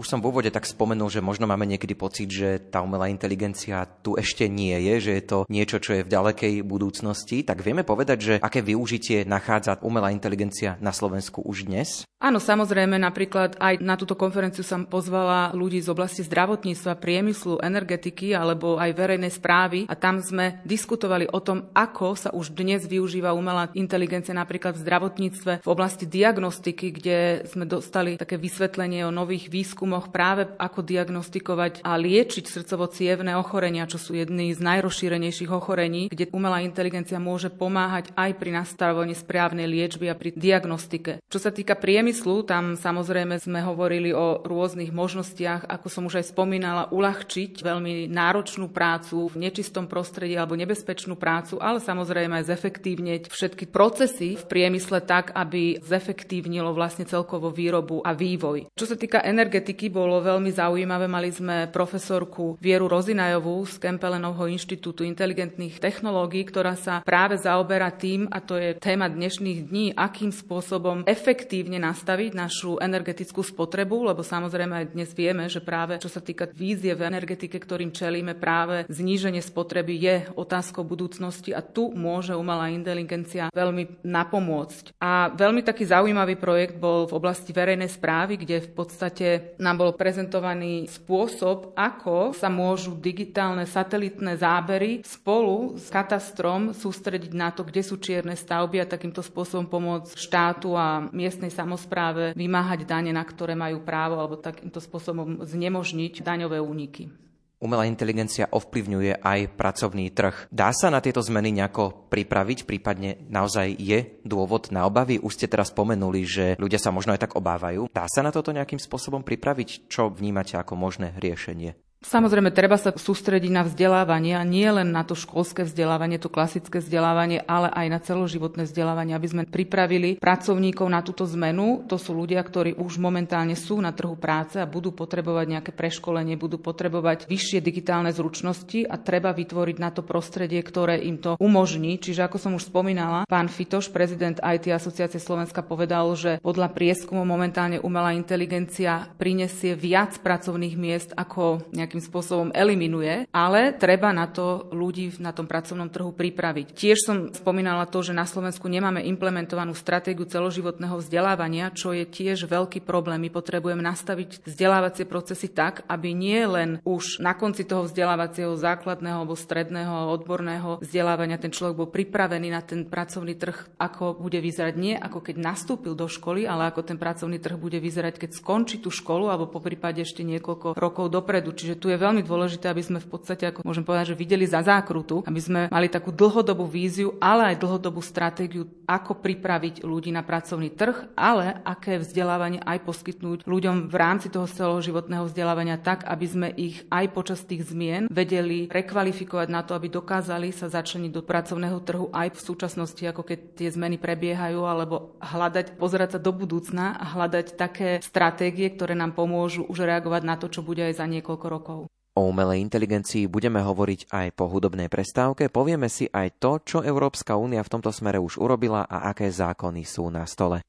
Už 0.05 0.13
som 0.13 0.21
v 0.21 0.29
úvode 0.29 0.53
tak 0.53 0.69
spomenul, 0.69 1.09
že 1.09 1.17
možno 1.17 1.49
máme 1.49 1.65
niekedy 1.65 1.97
pocit, 1.97 2.29
že 2.29 2.61
tá 2.69 2.77
umelá 2.85 3.09
inteligencia 3.09 3.89
tu 4.05 4.13
ešte 4.13 4.45
nie 4.45 4.77
je, 4.77 5.09
že 5.09 5.11
je 5.17 5.23
to 5.25 5.37
niečo, 5.49 5.81
čo 5.81 5.97
je 5.97 6.05
v 6.05 6.13
ďalekej 6.13 6.61
budúcnosti. 6.61 7.41
Tak 7.41 7.65
vieme 7.65 7.81
povedať, 7.81 8.17
že 8.21 8.33
aké 8.37 8.61
využitie 8.61 9.25
nachádza 9.25 9.81
umelá 9.81 10.13
inteligencia 10.13 10.77
na 10.77 10.93
Slovensku 10.93 11.41
už 11.41 11.65
dnes? 11.65 12.05
Áno, 12.21 12.37
samozrejme, 12.37 13.01
napríklad 13.01 13.57
aj 13.57 13.81
na 13.81 13.97
túto 13.97 14.13
konferenciu 14.13 14.61
som 14.61 14.85
pozvala 14.85 15.49
ľudí 15.57 15.81
z 15.81 15.89
oblasti 15.89 16.21
zdravotníctva, 16.21 17.01
priemyslu, 17.01 17.65
energetiky 17.65 18.37
alebo 18.37 18.77
aj 18.77 18.93
verejnej 18.93 19.33
správy 19.33 19.89
a 19.89 19.97
tam 19.97 20.21
sme 20.21 20.61
diskutovali 20.69 21.29
o 21.33 21.41
tom, 21.41 21.73
ako 21.73 22.13
sa 22.13 22.29
už 22.29 22.53
dnes 22.53 22.85
využíva 22.85 23.33
umelá 23.33 23.73
inteligencia 23.73 24.37
napríklad 24.37 24.77
v 24.77 24.83
zdravotníctve 24.85 25.51
v 25.65 25.69
oblasti 25.69 26.05
diagnostiky, 26.05 26.93
kde 26.93 27.17
sme 27.49 27.65
dostali 27.65 28.21
také 28.21 28.37
vysvetlenie 28.37 29.01
o 29.05 29.13
nových 29.13 29.49
výskumoch 29.49 29.94
práve 30.11 30.47
ako 30.59 30.83
diagnostikovať 30.83 31.83
a 31.83 31.95
liečiť 31.95 32.45
srdcovo-cievne 32.47 33.35
ochorenia, 33.39 33.87
čo 33.87 33.99
sú 33.99 34.15
jedny 34.15 34.51
z 34.51 34.59
najrozšírenejších 34.59 35.51
ochorení, 35.51 36.07
kde 36.11 36.31
umelá 36.35 36.63
inteligencia 36.63 37.19
môže 37.21 37.51
pomáhať 37.51 38.11
aj 38.15 38.31
pri 38.35 38.49
nastavovaní 38.55 39.15
správnej 39.15 39.67
liečby 39.67 40.11
a 40.11 40.15
pri 40.15 40.35
diagnostike. 40.35 41.23
Čo 41.31 41.39
sa 41.39 41.51
týka 41.51 41.79
priemyslu, 41.79 42.43
tam 42.43 42.75
samozrejme 42.75 43.39
sme 43.39 43.63
hovorili 43.63 44.11
o 44.11 44.43
rôznych 44.43 44.91
možnostiach, 44.91 45.67
ako 45.67 45.87
som 45.87 46.03
už 46.07 46.23
aj 46.23 46.31
spomínala, 46.31 46.91
uľahčiť 46.91 47.61
veľmi 47.61 48.07
náročnú 48.09 48.71
prácu 48.71 49.27
v 49.31 49.35
nečistom 49.49 49.85
prostredí 49.85 50.35
alebo 50.35 50.57
nebezpečnú 50.57 51.15
prácu, 51.15 51.59
ale 51.61 51.79
samozrejme 51.79 52.41
aj 52.41 52.49
zefektívneť 52.51 53.21
všetky 53.29 53.69
procesy 53.69 54.39
v 54.39 54.45
priemysle 54.45 55.03
tak, 55.03 55.35
aby 55.35 55.77
zefektívnilo 55.83 56.71
vlastne 56.71 57.05
celkovo 57.05 57.51
výrobu 57.51 58.01
a 58.01 58.15
vývoj. 58.15 58.71
Čo 58.73 58.85
sa 58.89 58.95
týka 58.95 59.21
energetiky, 59.21 59.84
bolo 59.89 60.21
veľmi 60.23 60.51
zaujímavé. 60.53 61.05
Mali 61.05 61.29
sme 61.33 61.67
profesorku 61.69 62.57
Vieru 62.61 62.87
Rozinajovú 62.87 63.65
z 63.67 63.81
Kempelenovho 63.81 64.47
inštitútu 64.49 65.03
inteligentných 65.05 65.77
technológií, 65.81 66.47
ktorá 66.47 66.77
sa 66.77 67.03
práve 67.03 67.37
zaoberá 67.37 67.91
tým, 67.91 68.27
a 68.31 68.39
to 68.39 68.57
je 68.57 68.77
téma 68.79 69.11
dnešných 69.11 69.59
dní, 69.67 69.85
akým 69.95 70.31
spôsobom 70.31 71.03
efektívne 71.05 71.81
nastaviť 71.81 72.31
našu 72.35 72.77
energetickú 72.79 73.41
spotrebu, 73.41 74.11
lebo 74.11 74.21
samozrejme 74.25 74.73
aj 74.73 74.85
dnes 74.93 75.09
vieme, 75.15 75.47
že 75.47 75.63
práve 75.63 75.97
čo 76.01 76.11
sa 76.11 76.21
týka 76.21 76.47
vízie 76.51 76.93
v 76.93 77.07
energetike, 77.07 77.57
ktorým 77.57 77.91
čelíme, 77.91 78.37
práve 78.37 78.85
zníženie 78.87 79.41
spotreby 79.41 79.93
je 79.97 80.15
otázkou 80.35 80.85
budúcnosti 80.85 81.51
a 81.55 81.63
tu 81.63 81.91
môže 81.95 82.35
umelá 82.35 82.69
inteligencia 82.69 83.49
veľmi 83.51 84.05
napomôcť. 84.05 84.97
A 85.01 85.31
veľmi 85.33 85.65
taký 85.65 85.87
zaujímavý 85.87 86.35
projekt 86.37 86.77
bol 86.77 87.07
v 87.09 87.17
oblasti 87.17 87.51
verejnej 87.55 87.89
správy, 87.89 88.37
kde 88.39 88.63
v 88.63 88.71
podstate 88.71 89.27
nám 89.59 89.74
bol 89.75 89.91
prezentovaný 89.93 90.87
spôsob, 90.87 91.75
ako 91.75 92.31
sa 92.31 92.47
môžu 92.47 92.95
digitálne 92.95 93.67
satelitné 93.67 94.39
zábery 94.39 95.03
spolu 95.03 95.75
s 95.75 95.91
katastrom 95.91 96.71
sústrediť 96.71 97.35
na 97.35 97.51
to, 97.51 97.67
kde 97.67 97.83
sú 97.83 97.99
čierne 97.99 98.33
stavby 98.33 98.81
a 98.81 98.89
takýmto 98.89 99.19
spôsobom 99.19 99.67
pomôcť 99.67 100.15
štátu 100.15 100.73
a 100.73 101.05
miestnej 101.11 101.51
samozprávy 101.51 102.05
práve 102.05 102.23
vymáhať 102.37 102.85
dane, 102.85 103.11
na 103.11 103.25
ktoré 103.25 103.57
majú 103.57 103.81
právo, 103.81 104.21
alebo 104.21 104.37
takýmto 104.37 104.77
spôsobom 104.79 105.41
znemožniť 105.43 106.21
daňové 106.21 106.61
úniky. 106.61 107.24
Umelá 107.63 107.87
inteligencia 107.87 108.51
ovplyvňuje 108.51 109.23
aj 109.23 109.39
pracovný 109.55 110.11
trh. 110.11 110.51
Dá 110.51 110.75
sa 110.75 110.91
na 110.91 110.99
tieto 110.99 111.23
zmeny 111.23 111.55
nejako 111.55 112.11
pripraviť, 112.11 112.67
prípadne 112.67 113.23
naozaj 113.31 113.79
je 113.79 114.19
dôvod 114.27 114.75
na 114.75 114.83
obavy? 114.83 115.21
Už 115.21 115.39
ste 115.39 115.47
teraz 115.47 115.71
spomenuli, 115.71 116.21
že 116.27 116.45
ľudia 116.59 116.81
sa 116.81 116.91
možno 116.91 117.15
aj 117.15 117.29
tak 117.29 117.35
obávajú. 117.39 117.87
Dá 117.95 118.09
sa 118.11 118.19
na 118.19 118.35
toto 118.35 118.51
nejakým 118.51 118.81
spôsobom 118.81 119.23
pripraviť? 119.23 119.87
Čo 119.87 120.11
vnímate 120.11 120.59
ako 120.59 120.75
možné 120.75 121.15
riešenie? 121.15 121.84
Samozrejme, 122.05 122.53
treba 122.53 122.77
sa 122.77 122.93
sústrediť 122.93 123.49
na 123.49 123.65
vzdelávanie 123.65 124.37
a 124.37 124.45
nie 124.45 124.69
len 124.69 124.93
na 124.93 125.01
to 125.01 125.17
školské 125.17 125.65
vzdelávanie, 125.65 126.21
to 126.21 126.29
klasické 126.29 126.77
vzdelávanie, 126.77 127.41
ale 127.49 127.73
aj 127.73 127.87
na 127.89 127.97
celoživotné 127.97 128.69
vzdelávanie, 128.69 129.17
aby 129.17 129.25
sme 129.25 129.43
pripravili 129.49 130.21
pracovníkov 130.21 130.85
na 130.85 131.01
túto 131.01 131.25
zmenu. 131.33 131.81
To 131.89 131.97
sú 131.97 132.13
ľudia, 132.13 132.45
ktorí 132.45 132.77
už 132.77 133.01
momentálne 133.01 133.57
sú 133.57 133.81
na 133.81 133.89
trhu 133.89 134.13
práce 134.13 134.61
a 134.61 134.69
budú 134.69 134.93
potrebovať 134.93 135.57
nejaké 135.57 135.71
preškolenie, 135.73 136.37
budú 136.37 136.61
potrebovať 136.61 137.25
vyššie 137.25 137.57
digitálne 137.65 138.13
zručnosti 138.13 138.85
a 138.85 139.01
treba 139.01 139.33
vytvoriť 139.33 139.77
na 139.81 139.89
to 139.89 140.05
prostredie, 140.05 140.61
ktoré 140.61 141.01
im 141.01 141.17
to 141.17 141.41
umožní. 141.41 141.97
Čiže 141.97 142.29
ako 142.29 142.37
som 142.37 142.53
už 142.53 142.69
spomínala, 142.69 143.25
pán 143.25 143.49
Fitoš, 143.49 143.89
prezident 143.89 144.37
IT 144.45 144.69
Asociácie 144.69 145.17
Slovenska, 145.17 145.65
povedal, 145.65 146.13
že 146.13 146.37
podľa 146.45 146.69
prieskumu 146.69 147.25
momentálne 147.25 147.81
umelá 147.81 148.13
inteligencia 148.13 149.09
prinesie 149.17 149.73
viac 149.73 150.21
pracovných 150.21 150.77
miest 150.77 151.09
ako 151.17 151.65
nejaký 151.73 151.94
nejakým 151.95 152.11
spôsobom 152.11 152.49
eliminuje, 152.51 153.23
ale 153.31 153.71
treba 153.71 154.11
na 154.11 154.27
to 154.27 154.67
ľudí 154.75 155.15
na 155.23 155.31
tom 155.31 155.47
pracovnom 155.47 155.87
trhu 155.87 156.11
pripraviť. 156.11 156.75
Tiež 156.75 156.97
som 157.07 157.15
spomínala 157.31 157.87
to, 157.87 158.03
že 158.03 158.11
na 158.11 158.27
Slovensku 158.27 158.67
nemáme 158.67 158.99
implementovanú 159.07 159.71
stratégiu 159.71 160.27
celoživotného 160.27 160.99
vzdelávania, 160.99 161.71
čo 161.71 161.95
je 161.95 162.03
tiež 162.03 162.51
veľký 162.51 162.83
problém. 162.83 163.23
My 163.23 163.31
potrebujeme 163.31 163.79
nastaviť 163.79 164.43
vzdelávacie 164.43 165.07
procesy 165.07 165.47
tak, 165.47 165.87
aby 165.87 166.11
nie 166.11 166.43
len 166.43 166.83
už 166.83 167.23
na 167.23 167.31
konci 167.31 167.63
toho 167.63 167.87
vzdelávacieho 167.87 168.51
základného 168.59 169.23
alebo 169.23 169.39
stredného 169.39 170.11
odborného 170.11 170.83
vzdelávania 170.83 171.39
ten 171.39 171.55
človek 171.55 171.79
bol 171.79 171.87
pripravený 171.87 172.51
na 172.51 172.59
ten 172.59 172.83
pracovný 172.83 173.39
trh, 173.39 173.79
ako 173.79 174.19
bude 174.19 174.43
vyzerať 174.43 174.75
nie 174.75 174.97
ako 174.97 175.21
keď 175.21 175.35
nastúpil 175.39 175.93
do 175.95 176.09
školy, 176.09 176.43
ale 176.43 176.67
ako 176.73 176.81
ten 176.83 176.97
pracovný 176.99 177.39
trh 177.39 177.55
bude 177.55 177.77
vyzerať, 177.79 178.19
keď 178.19 178.31
skončí 178.35 178.81
tú 178.81 178.89
školu 178.89 179.29
alebo 179.29 179.47
po 179.47 179.61
prípade 179.61 180.01
ešte 180.01 180.25
niekoľko 180.25 180.73
rokov 180.73 181.05
dopredu. 181.13 181.53
Čiže 181.53 181.75
tu 181.77 181.84
je 181.89 181.97
veľmi 182.01 182.21
dôležité, 182.25 182.69
aby 182.69 182.83
sme 182.83 182.99
v 183.01 183.09
podstate, 183.09 183.49
ako 183.49 183.65
môžem 183.65 183.85
povedať, 183.85 184.13
že 184.13 184.19
videli 184.19 184.45
za 184.45 184.61
zákrutu, 184.61 185.25
aby 185.25 185.39
sme 185.41 185.61
mali 185.69 185.87
takú 185.89 186.09
dlhodobú 186.13 186.65
víziu, 186.65 187.17
ale 187.17 187.53
aj 187.53 187.61
dlhodobú 187.61 188.01
stratégiu, 188.01 188.69
ako 188.85 189.17
pripraviť 189.17 189.81
ľudí 189.81 190.13
na 190.13 190.21
pracovný 190.21 190.69
trh, 190.69 191.13
ale 191.17 191.61
aké 191.65 191.97
vzdelávanie 191.97 192.61
aj 192.61 192.85
poskytnúť 192.85 193.45
ľuďom 193.45 193.89
v 193.89 193.95
rámci 193.95 194.29
toho 194.29 194.45
celoživotného 194.45 195.25
vzdelávania 195.25 195.81
tak, 195.81 196.05
aby 196.05 196.25
sme 196.25 196.47
ich 196.53 196.85
aj 196.93 197.05
počas 197.11 197.41
tých 197.41 197.65
zmien 197.65 198.07
vedeli 198.09 198.69
rekvalifikovať 198.69 199.47
na 199.49 199.61
to, 199.65 199.73
aby 199.73 199.89
dokázali 199.89 200.53
sa 200.53 200.69
začleniť 200.69 201.11
do 201.11 201.25
pracovného 201.25 201.79
trhu 201.81 202.07
aj 202.13 202.37
v 202.37 202.39
súčasnosti, 202.39 203.03
ako 203.05 203.21
keď 203.25 203.39
tie 203.57 203.69
zmeny 203.73 203.97
prebiehajú, 203.97 204.61
alebo 204.65 205.17
hľadať, 205.21 205.77
pozerať 205.77 206.17
sa 206.17 206.19
do 206.21 206.31
budúcna 206.31 206.95
a 206.95 207.05
hľadať 207.05 207.57
také 207.57 207.89
stratégie, 208.05 208.69
ktoré 208.69 208.93
nám 208.93 209.17
pomôžu 209.17 209.65
už 209.65 209.85
reagovať 209.85 210.21
na 210.23 210.35
to, 210.37 210.47
čo 210.51 210.61
bude 210.61 210.81
aj 210.81 211.01
za 211.01 211.05
niekoľko 211.09 211.47
rokov. 211.49 211.74
O 212.15 212.31
umelej 212.31 212.63
inteligencii 212.63 213.27
budeme 213.27 213.59
hovoriť 213.59 214.07
aj 214.07 214.27
po 214.39 214.47
hudobnej 214.47 214.87
prestávke. 214.87 215.51
Povieme 215.51 215.91
si 215.91 216.07
aj 216.07 216.39
to, 216.39 216.63
čo 216.63 216.77
Európska 216.79 217.35
únia 217.35 217.59
v 217.59 217.71
tomto 217.75 217.91
smere 217.91 218.23
už 218.23 218.39
urobila 218.39 218.87
a 218.87 219.11
aké 219.11 219.27
zákony 219.27 219.83
sú 219.83 220.07
na 220.07 220.23
stole. 220.23 220.63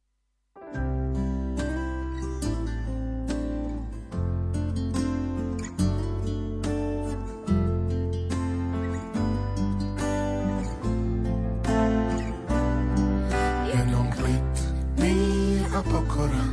A 15.77 15.85
pokora 15.85 16.47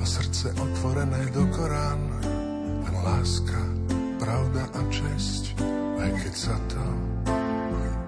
a 0.00 0.04
srdce 0.08 0.48
otvorené 0.56 1.28
do 1.36 1.44
Korán 1.52 2.19
láska, 3.04 3.60
pravda 4.20 4.64
a 4.76 4.80
česť, 4.92 5.56
aj 6.00 6.10
keď 6.20 6.34
sa 6.34 6.56
to 6.68 6.84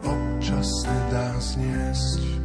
občas 0.04 0.68
nedá 0.84 1.28
zniesť. 1.40 2.41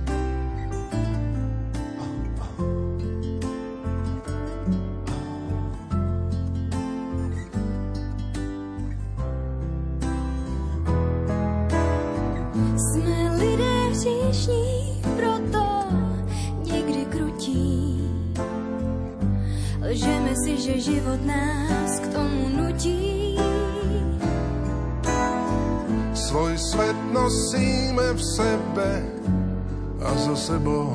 Sebou. 30.57 30.89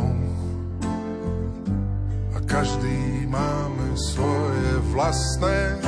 A 2.35 2.39
každý 2.51 3.31
máme 3.31 3.95
svoje 3.95 4.71
vlastné 4.91 5.82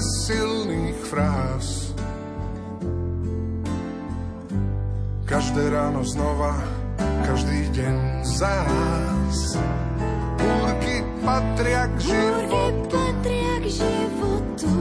bez 0.00 0.32
silných 0.32 0.96
fráz. 1.12 1.92
Každé 5.28 5.60
ráno 5.68 6.00
znova, 6.08 6.56
každý 7.28 7.68
deň 7.68 8.24
zás. 8.24 9.60
Búrky 10.40 11.04
patria 11.20 11.84
k 11.84 12.16
životu, 12.16 12.96
patria 12.96 13.54
k 13.60 13.66
životu, 13.68 14.72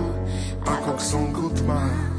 ako 0.63 0.89
k 0.95 1.01
slnku 1.03 1.45
tma. 1.51 2.18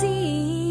see. 0.00 0.69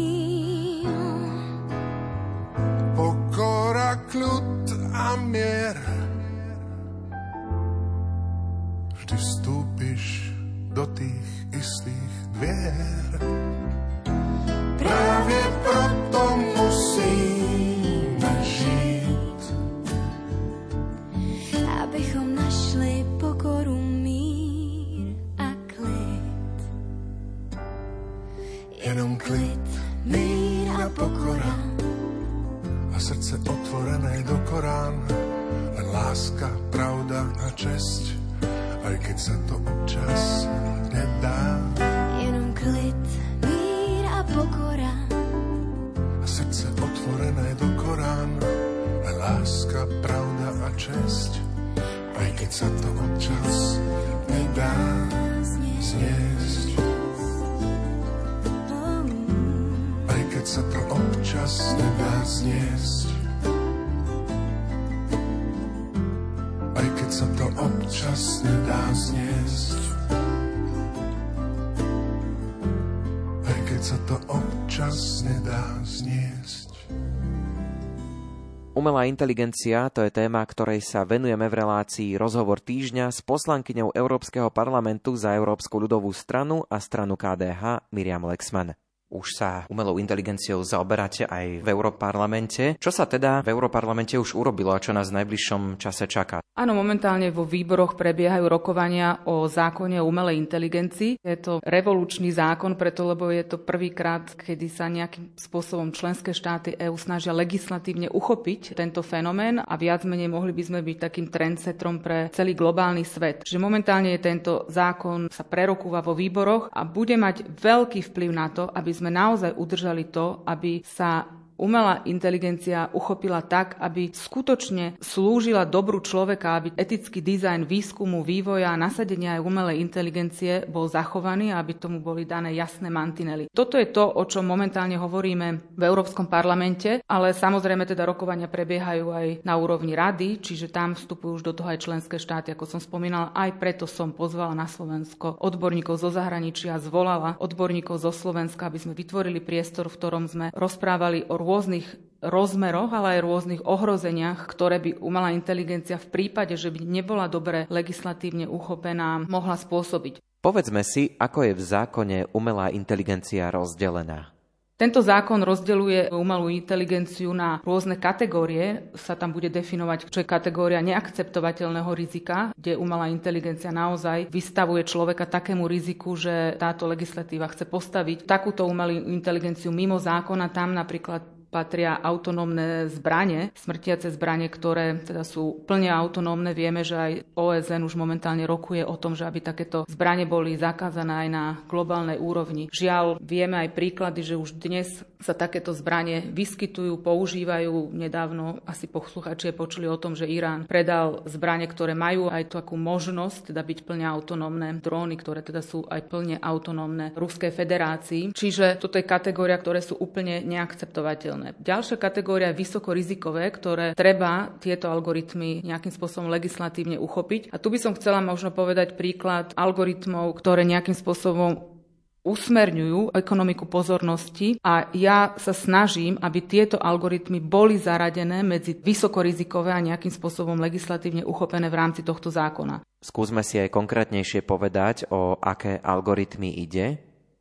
Umelá 78.80 79.04
inteligencia 79.04 79.92
to 79.92 80.00
je 80.00 80.08
téma, 80.08 80.40
ktorej 80.40 80.80
sa 80.80 81.04
venujeme 81.04 81.52
v 81.52 81.58
relácii 81.60 82.16
Rozhovor 82.16 82.64
týždňa 82.64 83.12
s 83.12 83.20
poslankyňou 83.20 83.92
Európskeho 83.92 84.48
parlamentu 84.48 85.12
za 85.20 85.36
Európsku 85.36 85.84
ľudovú 85.84 86.08
stranu 86.16 86.64
a 86.64 86.80
stranu 86.80 87.12
KDH 87.12 87.92
Miriam 87.92 88.24
Lexman. 88.24 88.72
Už 89.10 89.34
sa 89.34 89.66
umelou 89.66 89.98
inteligenciou 89.98 90.62
zaoberáte 90.62 91.26
aj 91.26 91.66
v 91.66 91.68
Európarlamente. 91.68 92.78
Čo 92.78 92.94
sa 92.94 93.10
teda 93.10 93.42
v 93.42 93.50
Európarlamente 93.50 94.14
už 94.14 94.38
urobilo 94.38 94.70
a 94.70 94.78
čo 94.78 94.94
nás 94.94 95.10
v 95.10 95.18
najbližšom 95.18 95.82
čase 95.82 96.06
čaká? 96.06 96.38
Áno, 96.54 96.78
momentálne 96.78 97.34
vo 97.34 97.42
výboroch 97.42 97.98
prebiehajú 97.98 98.46
rokovania 98.46 99.26
o 99.26 99.50
zákone 99.50 99.98
o 99.98 100.06
umelej 100.06 100.38
inteligencii. 100.38 101.18
Je 101.26 101.38
to 101.42 101.58
revolučný 101.58 102.30
zákon, 102.30 102.78
preto 102.78 103.02
lebo 103.02 103.34
je 103.34 103.42
to 103.50 103.58
prvýkrát, 103.58 104.30
kedy 104.38 104.70
sa 104.70 104.86
nejakým 104.86 105.34
spôsobom 105.34 105.90
členské 105.90 106.30
štáty 106.30 106.78
EÚ 106.78 106.94
snažia 106.94 107.34
legislatívne 107.34 108.14
uchopiť 108.14 108.78
tento 108.78 109.02
fenomén 109.02 109.58
a 109.58 109.74
viac 109.74 110.06
menej 110.06 110.30
mohli 110.30 110.54
by 110.54 110.62
sme 110.62 110.80
byť 110.86 110.96
takým 111.00 111.26
trendsetrom 111.34 111.98
pre 111.98 112.30
celý 112.30 112.54
globálny 112.54 113.02
svet. 113.02 113.42
Čiže 113.42 113.58
momentálne 113.58 114.14
je 114.14 114.22
tento 114.22 114.70
zákon 114.70 115.32
sa 115.32 115.42
prerokúva 115.42 115.98
vo 115.98 116.14
výboroch 116.14 116.70
a 116.70 116.86
bude 116.86 117.18
mať 117.18 117.58
veľký 117.58 118.06
vplyv 118.06 118.30
na 118.30 118.46
to, 118.54 118.68
aby 118.70 118.99
sme 119.00 119.08
naozaj 119.08 119.56
udržali 119.56 120.12
to, 120.12 120.44
aby 120.44 120.84
sa 120.84 121.24
umelá 121.60 122.00
inteligencia 122.08 122.88
uchopila 122.96 123.44
tak, 123.44 123.76
aby 123.76 124.08
skutočne 124.08 124.96
slúžila 124.96 125.68
dobru 125.68 126.00
človeka, 126.00 126.56
aby 126.56 126.72
etický 126.72 127.20
dizajn 127.20 127.68
výskumu, 127.68 128.24
vývoja 128.24 128.72
a 128.72 128.80
nasadenia 128.80 129.36
aj 129.36 129.44
umelej 129.44 129.76
inteligencie 129.84 130.64
bol 130.64 130.88
zachovaný 130.88 131.52
a 131.52 131.60
aby 131.60 131.76
tomu 131.76 132.00
boli 132.00 132.24
dané 132.24 132.56
jasné 132.56 132.88
mantinely. 132.88 133.52
Toto 133.52 133.76
je 133.76 133.92
to, 133.92 134.08
o 134.08 134.24
čom 134.24 134.48
momentálne 134.48 134.96
hovoríme 134.96 135.76
v 135.76 135.82
Európskom 135.84 136.32
parlamente, 136.32 137.04
ale 137.04 137.36
samozrejme 137.36 137.84
teda 137.84 138.08
rokovania 138.08 138.48
prebiehajú 138.48 139.06
aj 139.12 139.26
na 139.44 139.54
úrovni 139.60 139.92
rady, 139.92 140.40
čiže 140.40 140.72
tam 140.72 140.96
vstupujú 140.96 141.42
už 141.42 141.44
do 141.44 141.52
toho 141.52 141.68
aj 141.68 141.84
členské 141.84 142.16
štáty, 142.16 142.56
ako 142.56 142.64
som 142.64 142.80
spomínala. 142.80 143.36
Aj 143.36 143.52
preto 143.52 143.84
som 143.84 144.16
pozvala 144.16 144.56
na 144.56 144.64
Slovensko 144.64 145.36
odborníkov 145.42 146.00
zo 146.00 146.08
zahraničia, 146.08 146.80
zvolala 146.80 147.36
odborníkov 147.36 148.00
zo 148.00 148.14
Slovenska, 148.14 148.70
aby 148.70 148.78
sme 148.80 148.94
vytvorili 148.96 149.42
priestor, 149.42 149.90
v 149.90 149.98
ktorom 149.98 150.24
sme 150.30 150.46
rozprávali 150.54 151.26
o 151.26 151.34
rôznych 151.50 151.86
rozmeroch, 152.22 152.94
ale 152.94 153.18
aj 153.18 153.26
rôznych 153.26 153.62
ohrozeniach, 153.66 154.46
ktoré 154.46 154.78
by 154.78 154.90
umelá 155.02 155.34
inteligencia 155.34 155.98
v 155.98 156.06
prípade, 156.14 156.54
že 156.54 156.70
by 156.70 156.84
nebola 156.84 157.26
dobre 157.26 157.66
legislatívne 157.66 158.46
uchopená, 158.46 159.26
mohla 159.26 159.56
spôsobiť. 159.58 160.22
Povedzme 160.40 160.86
si, 160.86 161.16
ako 161.18 161.50
je 161.50 161.52
v 161.58 161.62
zákone 161.62 162.18
umelá 162.32 162.72
inteligencia 162.72 163.50
rozdelená. 163.50 164.32
Tento 164.80 165.04
zákon 165.04 165.44
rozdeľuje 165.44 166.08
umelú 166.08 166.48
inteligenciu 166.48 167.36
na 167.36 167.60
rôzne 167.60 168.00
kategórie. 168.00 168.88
Sa 168.96 169.12
tam 169.12 169.28
bude 169.28 169.52
definovať, 169.52 170.08
čo 170.08 170.24
je 170.24 170.32
kategória 170.32 170.80
neakceptovateľného 170.80 171.92
rizika, 171.92 172.56
kde 172.56 172.80
umelá 172.80 173.12
inteligencia 173.12 173.68
naozaj 173.68 174.32
vystavuje 174.32 174.80
človeka 174.88 175.28
takému 175.28 175.68
riziku, 175.68 176.16
že 176.16 176.56
táto 176.56 176.88
legislatíva 176.88 177.52
chce 177.52 177.68
postaviť 177.68 178.24
takúto 178.24 178.64
umelú 178.64 179.04
inteligenciu 179.12 179.68
mimo 179.68 180.00
zákona. 180.00 180.48
Tam 180.48 180.72
napríklad 180.72 181.39
patria 181.50 181.98
autonómne 181.98 182.86
zbranie, 182.86 183.50
smrtiace 183.58 184.14
zbranie, 184.14 184.46
ktoré 184.46 185.02
teda 185.02 185.26
sú 185.26 185.66
plne 185.66 185.90
autonómne. 185.90 186.54
Vieme, 186.54 186.86
že 186.86 186.96
aj 186.96 187.12
OSN 187.34 187.82
už 187.82 187.98
momentálne 187.98 188.46
rokuje 188.46 188.86
o 188.86 188.94
tom, 188.94 189.18
že 189.18 189.26
aby 189.26 189.42
takéto 189.42 189.82
zbranie 189.90 190.24
boli 190.30 190.54
zakázané 190.54 191.26
aj 191.26 191.28
na 191.28 191.44
globálnej 191.66 192.16
úrovni. 192.22 192.70
Žiaľ, 192.70 193.18
vieme 193.18 193.66
aj 193.66 193.74
príklady, 193.74 194.22
že 194.22 194.38
už 194.38 194.56
dnes 194.62 195.02
sa 195.20 195.36
takéto 195.36 195.76
zbranie 195.76 196.24
vyskytujú, 196.32 197.02
používajú. 197.02 197.92
Nedávno 197.92 198.64
asi 198.64 198.88
posluchači 198.88 199.52
počuli 199.52 199.84
o 199.90 200.00
tom, 200.00 200.14
že 200.16 200.30
Irán 200.30 200.64
predal 200.64 201.26
zbranie, 201.28 201.68
ktoré 201.68 201.92
majú 201.92 202.30
aj 202.32 202.54
takú 202.62 202.78
možnosť 202.78 203.52
teda 203.52 203.60
byť 203.60 203.78
plne 203.84 204.06
autonómne, 204.06 204.80
dróny, 204.80 205.18
ktoré 205.18 205.44
teda 205.44 205.60
sú 205.60 205.84
aj 205.90 206.08
plne 206.08 206.36
autonómne 206.40 207.12
Ruskej 207.18 207.52
federácii. 207.52 208.32
Čiže 208.32 208.80
toto 208.80 208.96
je 208.96 209.04
kategória, 209.04 209.58
ktoré 209.60 209.84
sú 209.84 209.98
úplne 209.98 210.40
neakceptovateľné 210.46 211.39
udržateľné. 211.40 211.64
Ďalšia 211.64 211.96
kategória 211.96 212.48
je 212.52 212.60
vysokorizikové, 212.60 213.44
ktoré 213.50 213.86
treba 213.96 214.52
tieto 214.60 214.92
algoritmy 214.92 215.64
nejakým 215.64 215.92
spôsobom 215.92 216.28
legislatívne 216.28 217.00
uchopiť. 217.00 217.50
A 217.52 217.56
tu 217.56 217.72
by 217.72 217.78
som 217.80 217.96
chcela 217.96 218.20
možno 218.20 218.52
povedať 218.52 218.94
príklad 219.00 219.56
algoritmov, 219.56 220.36
ktoré 220.36 220.68
nejakým 220.68 220.94
spôsobom 220.94 221.80
usmerňujú 222.20 223.16
ekonomiku 223.16 223.64
pozornosti 223.64 224.60
a 224.60 224.92
ja 224.92 225.32
sa 225.40 225.56
snažím, 225.56 226.20
aby 226.20 226.44
tieto 226.44 226.76
algoritmy 226.76 227.40
boli 227.40 227.80
zaradené 227.80 228.44
medzi 228.44 228.76
vysokorizikové 228.76 229.72
a 229.72 229.80
nejakým 229.80 230.12
spôsobom 230.12 230.60
legislatívne 230.60 231.24
uchopené 231.24 231.72
v 231.72 231.78
rámci 231.80 232.04
tohto 232.04 232.28
zákona. 232.28 232.84
Skúsme 233.00 233.40
si 233.40 233.56
aj 233.56 233.72
konkrétnejšie 233.72 234.44
povedať, 234.44 235.08
o 235.08 235.40
aké 235.40 235.80
algoritmy 235.80 236.52
ide. 236.60 237.00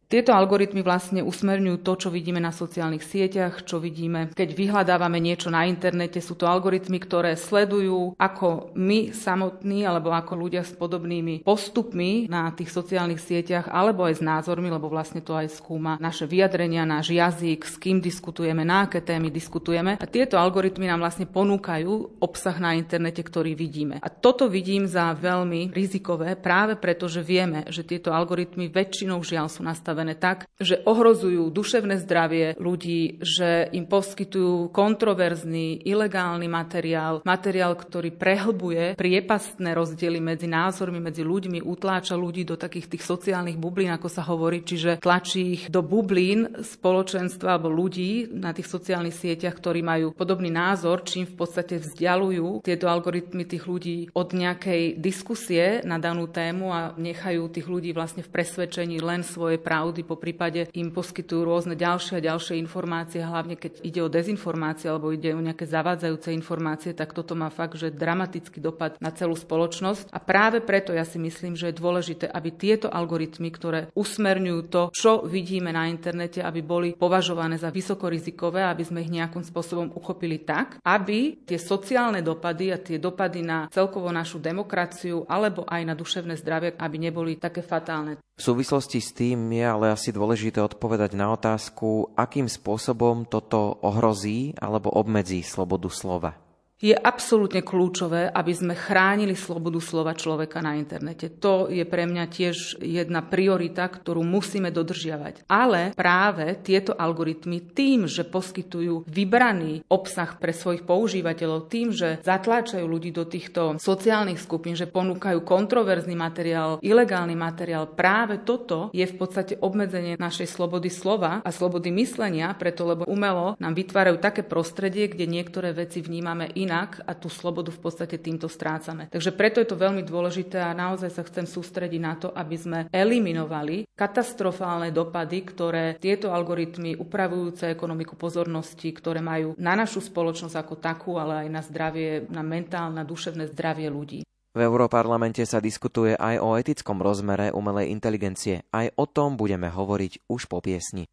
Tieto 0.09 0.33
algoritmy 0.33 0.81
vlastne 0.81 1.21
usmerňujú 1.21 1.85
to, 1.85 1.93
čo 1.93 2.09
vidíme 2.09 2.41
na 2.41 2.49
sociálnych 2.49 3.05
sieťach, 3.05 3.61
čo 3.61 3.77
vidíme, 3.77 4.33
keď 4.33 4.57
vyhľadávame 4.57 5.21
niečo 5.21 5.53
na 5.53 5.69
internete. 5.69 6.17
Sú 6.17 6.33
to 6.33 6.49
algoritmy, 6.49 6.97
ktoré 6.97 7.37
sledujú, 7.37 8.17
ako 8.17 8.73
my 8.73 9.13
samotní 9.13 9.85
alebo 9.85 10.09
ako 10.09 10.33
ľudia 10.33 10.65
s 10.65 10.73
podobnými 10.73 11.45
postupmi 11.45 12.25
na 12.25 12.49
tých 12.57 12.73
sociálnych 12.73 13.21
sieťach 13.21 13.69
alebo 13.69 14.09
aj 14.09 14.17
s 14.17 14.25
názormi, 14.25 14.73
lebo 14.73 14.89
vlastne 14.89 15.21
to 15.21 15.37
aj 15.37 15.53
skúma 15.53 16.01
naše 16.01 16.25
vyjadrenia, 16.25 16.89
náš 16.89 17.13
jazyk, 17.13 17.69
s 17.69 17.77
kým 17.77 18.01
diskutujeme, 18.01 18.65
na 18.65 18.89
aké 18.89 19.05
témy 19.05 19.29
diskutujeme. 19.29 20.01
A 20.01 20.09
tieto 20.09 20.41
algoritmy 20.41 20.89
nám 20.89 21.05
vlastne 21.05 21.29
ponúkajú 21.29 22.17
obsah 22.17 22.57
na 22.57 22.73
internete, 22.73 23.21
ktorý 23.21 23.53
vidíme. 23.53 24.01
A 24.01 24.09
toto 24.09 24.49
vidím 24.49 24.89
za 24.89 25.13
veľmi 25.13 25.69
rizikové 25.69 26.33
práve 26.33 26.73
preto, 26.81 27.05
že 27.05 27.21
vieme, 27.21 27.69
že 27.69 27.85
tieto 27.85 28.09
algoritmy 28.09 28.73
väčšinou 28.73 29.21
žiaľ 29.21 29.53
sú 29.53 29.61
nastavené 29.61 29.98
nastavené 29.99 30.15
tak, 30.15 30.47
že 30.59 30.79
ohrozujú 30.87 31.51
duševné 31.51 31.99
zdravie 31.99 32.55
ľudí, 32.55 33.19
že 33.19 33.67
im 33.75 33.83
poskytujú 33.83 34.71
kontroverzný, 34.71 35.83
ilegálny 35.83 36.47
materiál, 36.47 37.19
materiál, 37.27 37.75
ktorý 37.75 38.15
prehlbuje 38.15 38.95
priepastné 38.95 39.75
rozdiely 39.75 40.23
medzi 40.23 40.47
názormi, 40.47 41.03
medzi 41.03 41.27
ľuďmi, 41.27 41.59
utláča 41.63 42.15
ľudí 42.15 42.47
do 42.47 42.55
takých 42.55 42.95
tých 42.95 43.03
sociálnych 43.03 43.59
bublín, 43.59 43.91
ako 43.91 44.07
sa 44.07 44.23
hovorí, 44.23 44.63
čiže 44.63 45.03
tlačí 45.03 45.59
ich 45.59 45.63
do 45.67 45.83
bublín 45.83 46.63
spoločenstva 46.63 47.59
alebo 47.59 47.67
ľudí 47.67 48.31
na 48.31 48.55
tých 48.55 48.71
sociálnych 48.71 49.15
sieťach, 49.15 49.59
ktorí 49.59 49.83
majú 49.83 50.15
podobný 50.15 50.47
názor, 50.47 51.03
čím 51.03 51.27
v 51.27 51.35
podstate 51.35 51.81
vzdialujú 51.81 52.63
tieto 52.63 52.87
algoritmy 52.87 53.43
tých 53.43 53.67
ľudí 53.67 53.97
od 54.15 54.31
nejakej 54.31 54.95
diskusie 54.99 55.83
na 55.83 55.99
danú 55.99 56.29
tému 56.29 56.71
a 56.71 56.79
nechajú 56.95 57.51
tých 57.51 57.67
ľudí 57.67 57.91
vlastne 57.91 58.23
v 58.23 58.31
presvedčení 58.31 59.01
len 59.01 59.25
svoje 59.25 59.57
pravdy 59.57 59.88
pravdy, 59.89 60.05
po 60.05 60.21
prípade 60.21 60.61
im 60.77 60.93
poskytujú 60.93 61.41
rôzne 61.49 61.73
ďalšie 61.73 62.21
a 62.21 62.25
ďalšie 62.29 62.61
informácie, 62.61 63.25
hlavne 63.25 63.57
keď 63.57 63.81
ide 63.81 64.05
o 64.05 64.13
dezinformácie 64.13 64.85
alebo 64.85 65.09
ide 65.09 65.33
o 65.33 65.41
nejaké 65.41 65.65
zavádzajúce 65.65 66.29
informácie, 66.29 66.93
tak 66.93 67.17
toto 67.17 67.33
má 67.33 67.49
fakt, 67.49 67.81
že 67.81 67.89
dramatický 67.89 68.61
dopad 68.61 69.01
na 69.01 69.09
celú 69.09 69.33
spoločnosť. 69.33 70.13
A 70.13 70.21
práve 70.21 70.61
preto 70.61 70.93
ja 70.93 71.01
si 71.01 71.17
myslím, 71.17 71.57
že 71.57 71.73
je 71.73 71.81
dôležité, 71.81 72.29
aby 72.29 72.53
tieto 72.53 72.85
algoritmy, 72.85 73.49
ktoré 73.49 73.89
usmerňujú 73.97 74.61
to, 74.69 74.81
čo 74.93 75.25
vidíme 75.25 75.73
na 75.73 75.89
internete, 75.89 76.45
aby 76.45 76.61
boli 76.61 76.93
považované 76.93 77.57
za 77.57 77.73
vysokorizikové, 77.73 78.61
aby 78.61 78.85
sme 78.85 79.01
ich 79.01 79.09
nejakým 79.09 79.41
spôsobom 79.41 79.89
uchopili 79.97 80.45
tak, 80.45 80.77
aby 80.85 81.49
tie 81.49 81.57
sociálne 81.57 82.21
dopady 82.21 82.69
a 82.69 82.77
tie 82.77 83.01
dopady 83.01 83.41
na 83.41 83.65
celkovo 83.73 84.13
našu 84.13 84.37
demokraciu 84.37 85.25
alebo 85.25 85.65
aj 85.65 85.81
na 85.81 85.97
duševné 85.97 86.37
zdravie, 86.37 86.77
aby 86.77 86.95
neboli 87.01 87.41
také 87.41 87.65
fatálne. 87.65 88.21
V 88.39 88.47
súvislosti 88.47 89.03
s 89.03 89.11
tým 89.11 89.51
je 89.51 89.67
ale 89.67 89.91
asi 89.91 90.15
dôležité 90.15 90.63
odpovedať 90.63 91.11
na 91.11 91.35
otázku, 91.35 92.15
akým 92.15 92.47
spôsobom 92.47 93.27
toto 93.27 93.75
ohrozí 93.83 94.55
alebo 94.55 94.87
obmedzí 94.95 95.43
slobodu 95.43 95.91
slova. 95.91 96.39
Je 96.79 96.95
absolútne 96.95 97.59
kľúčové, 97.59 98.31
aby 98.31 98.55
sme 98.55 98.71
chránili 98.71 99.35
slobodu 99.35 99.83
slova 99.83 100.15
človeka 100.15 100.63
na 100.63 100.79
internete. 100.79 101.27
To 101.43 101.67
je 101.67 101.83
pre 101.83 102.07
mňa 102.07 102.25
tiež 102.31 102.79
jedna 102.79 103.19
priorita, 103.19 103.83
ktorú 103.83 104.23
musíme 104.23 104.71
dodržiavať. 104.71 105.43
Ale 105.51 105.91
práve 105.91 106.55
tieto 106.63 106.95
algoritmy 106.95 107.75
tým, 107.75 108.07
že 108.07 108.23
poskytujú 108.23 109.03
vybraný 109.11 109.83
obsah 109.91 110.39
pre 110.39 110.55
svojich 110.55 110.87
používateľov, 110.87 111.67
tým, 111.67 111.91
že 111.91 112.23
zatláčajú 112.23 112.87
ľudí 112.87 113.11
do 113.11 113.27
týchto 113.27 113.75
sociálnych 113.75 114.39
skupín, 114.39 114.79
že 114.79 114.87
ponúkajú 114.87 115.43
kontroverzný 115.43 116.15
materiál, 116.15 116.79
ilegálny 116.79 117.35
materiál, 117.35 117.91
práve 117.91 118.39
toto 118.47 118.87
je 118.95 119.03
v 119.03 119.17
podstate 119.19 119.59
obmedzenie 119.59 120.15
našej 120.15 120.47
slobody 120.47 120.87
slova 120.87 121.43
a 121.43 121.51
slobody 121.51 121.91
myslenia, 121.91 122.55
preto 122.55 122.87
lebo 122.87 123.03
umelo 123.03 123.59
nám 123.59 123.75
vytvárajú 123.75 124.15
také 124.23 124.47
prostredie, 124.47 125.11
kde 125.11 125.27
niektoré 125.27 125.75
veci 125.75 125.99
vnímame 125.99 126.47
inak 126.55 126.68
inak 126.69 127.01
a 127.09 127.17
tú 127.17 127.33
slobodu 127.33 127.73
v 127.73 127.81
podstate 127.81 128.21
týmto 128.21 128.45
strácame. 128.45 129.09
Takže 129.09 129.33
preto 129.33 129.57
je 129.57 129.73
to 129.73 129.81
veľmi 129.81 130.05
dôležité 130.05 130.61
a 130.61 130.77
naozaj 130.77 131.09
sa 131.09 131.25
chcem 131.25 131.49
sústrediť 131.49 131.97
na 131.97 132.13
to, 132.13 132.29
aby 132.29 132.53
sme 132.53 132.79
eliminovali 132.93 133.89
katastrofálne 133.97 134.93
dopady, 134.93 135.41
ktoré 135.41 135.97
tieto 135.97 136.29
algoritmy 136.29 136.93
upravujúce 137.01 137.73
ekonomiku 137.73 138.13
pozornosti, 138.13 138.93
ktoré 138.93 139.25
majú 139.25 139.57
na 139.57 139.73
našu 139.73 140.05
spoločnosť 140.05 140.53
ako 140.53 140.75
takú, 140.77 141.17
ale 141.17 141.43
aj 141.43 141.47
na 141.49 141.61
zdravie, 141.65 142.29
na 142.29 142.45
mentálne, 142.45 143.01
duševné 143.01 143.49
zdravie 143.49 143.89
ľudí. 143.89 144.21
V 144.49 144.59
Európarlamente 144.65 145.45
sa 145.45 145.61
diskutuje 145.61 146.17
aj 146.17 146.41
o 146.41 146.57
etickom 146.57 147.05
rozmere 147.05 147.53
umelej 147.53 147.93
inteligencie. 147.93 148.65
Aj 148.73 148.89
o 148.97 149.05
tom 149.05 149.37
budeme 149.37 149.69
hovoriť 149.69 150.25
už 150.25 150.49
po 150.49 150.57
piesni. 150.57 151.05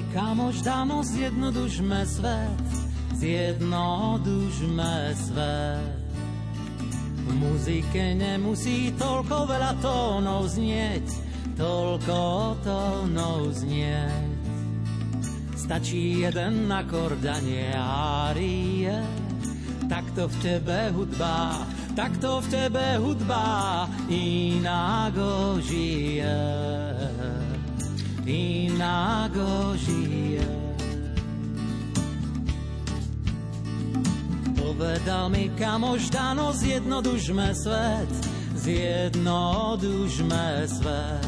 Mi 0.00 0.14
kamoš, 0.14 0.56
dámo, 0.56 1.02
zjednodušme 1.02 2.06
svet, 2.06 2.60
zjednodušme 3.14 5.14
svet. 5.26 6.00
V 7.28 7.34
muzike 7.34 8.14
nemusí 8.14 8.92
toľko 8.96 9.46
veľa 9.46 9.72
tónov 9.84 10.48
znieť, 10.48 11.04
toľko 11.56 12.20
tónov 12.64 13.52
znieť. 13.52 14.40
Stačí 15.56 16.24
jeden 16.24 16.72
akord 16.72 17.20
a 17.20 17.36
nie 17.44 17.68
árie, 17.76 19.04
takto 19.86 20.32
v 20.32 20.34
tebe 20.40 20.80
hudba, 20.96 21.60
takto 21.92 22.40
v 22.40 22.46
tebe 22.48 22.86
hudba 22.98 23.84
inágo 24.08 25.60
žije 25.60 26.40
žije. 29.76 30.46
Povedal 34.56 35.28
mi 35.28 35.50
kamož 35.58 36.10
Dano, 36.10 36.52
zjednodušme 36.52 37.54
svet, 37.54 38.08
zjednodušme 38.56 40.68
svet. 40.68 41.26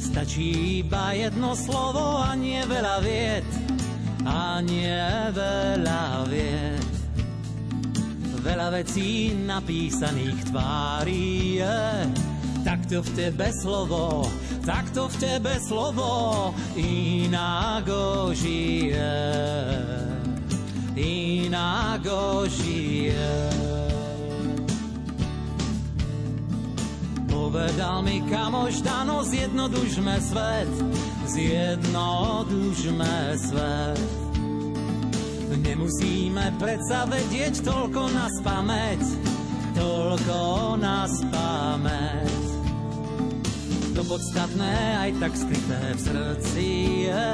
Stačí 0.00 0.78
iba 0.78 1.12
jedno 1.12 1.56
slovo 1.56 2.22
a 2.22 2.34
nie 2.38 2.62
veľa 2.70 3.02
vied, 3.02 3.48
a 4.22 4.62
nie 4.62 5.02
veľa 5.34 6.22
vied. 6.30 6.86
Veľa 8.44 8.76
vecí 8.76 9.32
napísaných 9.32 10.52
tvári 10.52 11.64
je, 11.64 11.80
takto 12.64 13.04
v 13.04 13.08
tebe 13.12 13.48
slovo 13.52 14.24
takto 14.64 15.12
v 15.12 15.14
tebe 15.20 15.60
slovo 15.60 16.54
inágo 16.76 18.32
žije. 18.32 19.20
Inágo 20.96 22.48
žije. 22.48 23.50
Povedal 27.28 28.02
mi 28.02 28.24
kamoš 28.24 28.80
Dano, 28.80 29.22
zjednodušme 29.22 30.16
svet, 30.20 30.72
zjednodušme 31.28 33.16
svet. 33.36 34.00
Nemusíme 35.54 36.52
predsa 36.58 37.04
vedieť 37.06 37.62
toľko 37.62 38.10
na 38.10 38.26
spameť, 38.32 39.02
toľko 39.76 40.40
na 40.80 41.06
spameť. 41.06 42.43
To 44.04 44.20
podstatné 44.20 45.00
aj 45.00 45.16
tak 45.16 45.32
skryté 45.32 45.80
v 45.96 46.00
srdci 46.04 46.68
je, 47.08 47.32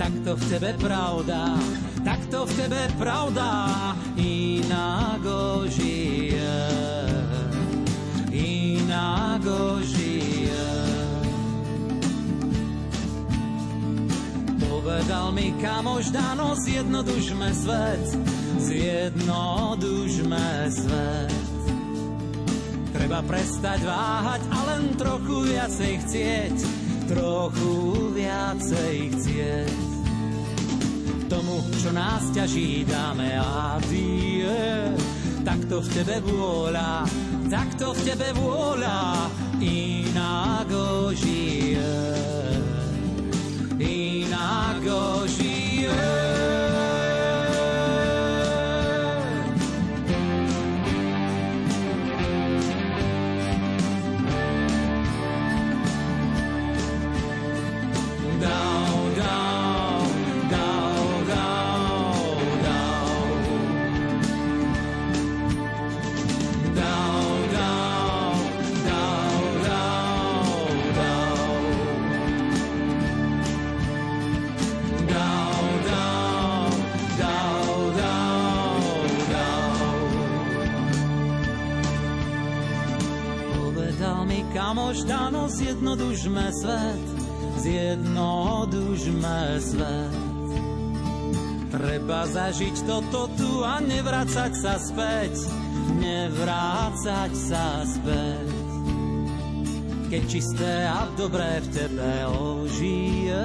takto 0.00 0.40
v 0.40 0.42
tebe 0.48 0.72
pravda, 0.80 1.52
takto 2.00 2.48
v 2.48 2.52
tebe 2.56 2.88
pravda, 2.96 3.92
inak 4.16 5.20
žije, 5.68 6.64
inak 8.32 9.44
žije. 9.84 10.72
Povedal 14.64 15.36
mi 15.36 15.52
kamož 15.60 16.08
Dano, 16.08 16.56
zjednodušme 16.56 17.52
svet, 17.52 18.16
zjednodušme 18.64 20.48
svet. 20.72 21.51
Treba 22.92 23.24
prestať 23.24 23.88
váhať 23.88 24.42
a 24.52 24.58
len 24.68 24.82
trochu 25.00 25.48
viacej 25.48 25.92
chcieť, 26.04 26.56
trochu 27.08 27.72
viacej 28.12 28.96
chcieť. 29.16 29.76
Tomu, 31.32 31.64
čo 31.80 31.88
nás 31.96 32.28
ťaží, 32.36 32.84
dáme 32.84 33.32
a 33.40 33.80
die. 33.88 34.92
Takto 35.40 35.80
v 35.80 35.88
tebe 35.96 36.16
vôľa, 36.20 37.08
takto 37.48 37.96
v 37.96 38.00
tebe 38.04 38.28
vôľa, 38.36 39.26
inak 39.64 40.70
žije. 41.16 41.96
Inak 43.80 44.84
žije. 45.32 46.31
Kamož 85.02 85.08
Dano, 85.08 85.48
zjednodušme 85.48 86.52
svet, 86.52 87.04
zjednodušme 87.58 89.60
svet. 89.60 90.14
Treba 91.72 92.26
zažiť 92.26 92.86
toto 92.86 93.28
tu 93.38 93.64
a 93.64 93.80
nevrácať 93.80 94.52
sa 94.54 94.76
späť, 94.78 95.48
nevrácať 95.98 97.32
sa 97.32 97.82
späť. 97.88 98.48
Keď 100.12 100.22
čisté 100.28 100.84
a 100.84 101.08
dobré 101.16 101.64
v 101.64 101.68
tebe 101.72 102.12
ožije, 102.28 103.44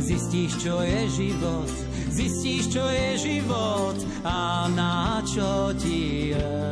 zistíš, 0.00 0.56
čo 0.64 0.80
je 0.80 1.00
život, 1.12 1.72
zistíš, 2.08 2.72
čo 2.72 2.88
je 2.88 3.08
život 3.20 4.00
a 4.24 4.64
na 4.72 5.20
čo 5.28 5.76
ti 5.76 6.32
je 6.32 6.64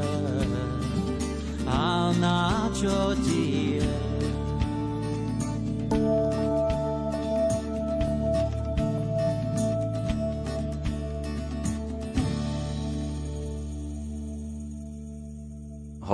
a 1.72 2.12
na 2.20 2.68
čo 2.76 3.16
ti 3.42 4.11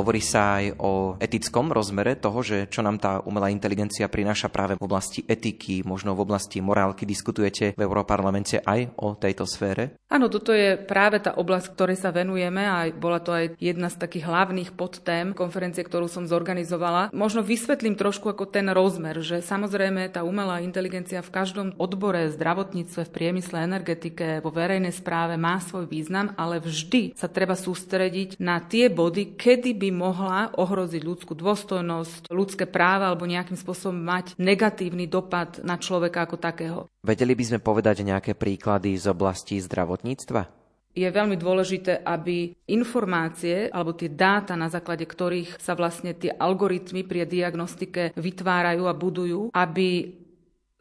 Hovorí 0.09 0.25
sa 0.25 0.57
aj 0.57 0.81
o 0.81 1.21
etickom 1.21 1.69
rozmere 1.69 2.17
toho, 2.17 2.41
že 2.41 2.65
čo 2.73 2.81
nám 2.81 2.97
tá 2.97 3.21
umelá 3.29 3.53
inteligencia 3.53 4.09
prináša 4.09 4.49
práve 4.49 4.81
v 4.81 4.89
oblasti 4.89 5.21
etiky, 5.21 5.85
možno 5.85 6.17
v 6.17 6.25
oblasti 6.25 6.65
morálky. 6.65 7.05
Diskutujete 7.05 7.77
v 7.77 7.85
Európarlamente 7.85 8.57
aj 8.65 8.97
o 9.05 9.21
tejto 9.21 9.45
sfére? 9.45 10.01
Áno, 10.09 10.33
toto 10.33 10.57
je 10.57 10.81
práve 10.81 11.21
tá 11.21 11.37
oblasť, 11.37 11.77
ktorej 11.77 12.01
sa 12.01 12.09
venujeme 12.09 12.65
a 12.65 12.89
bola 12.89 13.21
to 13.21 13.37
aj 13.37 13.61
jedna 13.61 13.93
z 13.93 14.01
takých 14.01 14.25
hlavných 14.25 14.73
podtém 14.73 15.37
konferencie, 15.37 15.85
ktorú 15.85 16.09
som 16.09 16.25
zorganizovala. 16.25 17.13
Možno 17.13 17.45
vysvetlím 17.45 17.93
trošku 17.93 18.33
ako 18.33 18.49
ten 18.49 18.73
rozmer, 18.73 19.21
že 19.21 19.45
samozrejme 19.45 20.09
tá 20.09 20.25
umelá 20.25 20.65
inteligencia 20.65 21.21
v 21.21 21.37
každom 21.37 21.77
odbore, 21.77 22.33
zdravotníctve, 22.33 23.05
v 23.05 23.13
priemysle, 23.13 23.61
energetike, 23.61 24.41
vo 24.41 24.49
verejnej 24.49 24.97
správe 24.97 25.37
má 25.37 25.61
svoj 25.61 25.85
význam, 25.85 26.33
ale 26.41 26.65
vždy 26.65 27.13
sa 27.13 27.29
treba 27.29 27.53
sústrediť 27.53 28.41
na 28.41 28.65
tie 28.65 28.89
body, 28.89 29.37
kedy 29.37 29.77
by 29.77 29.98
mohla 29.99 30.55
ohroziť 30.55 31.03
ľudskú 31.03 31.35
dôstojnosť, 31.35 32.31
ľudské 32.31 32.71
práva 32.71 33.11
alebo 33.11 33.27
nejakým 33.27 33.59
spôsobom 33.59 33.99
mať 33.99 34.39
negatívny 34.39 35.11
dopad 35.11 35.59
na 35.67 35.75
človeka 35.75 36.31
ako 36.31 36.39
takého. 36.39 36.79
Vedeli 37.03 37.35
by 37.35 37.45
sme 37.45 37.59
povedať 37.59 38.07
nejaké 38.07 38.39
príklady 38.39 38.95
z 38.95 39.11
oblasti 39.11 39.59
zdravotníctva? 39.59 40.59
je 40.99 41.07
veľmi 41.07 41.39
dôležité, 41.39 42.03
aby 42.03 42.51
informácie 42.67 43.71
alebo 43.71 43.95
tie 43.95 44.11
dáta, 44.11 44.59
na 44.59 44.67
základe 44.67 45.07
ktorých 45.07 45.63
sa 45.63 45.79
vlastne 45.79 46.11
tie 46.11 46.35
algoritmy 46.35 47.07
pri 47.07 47.23
diagnostike 47.23 48.11
vytvárajú 48.19 48.83
a 48.91 48.99
budujú, 48.99 49.55
aby 49.55 50.19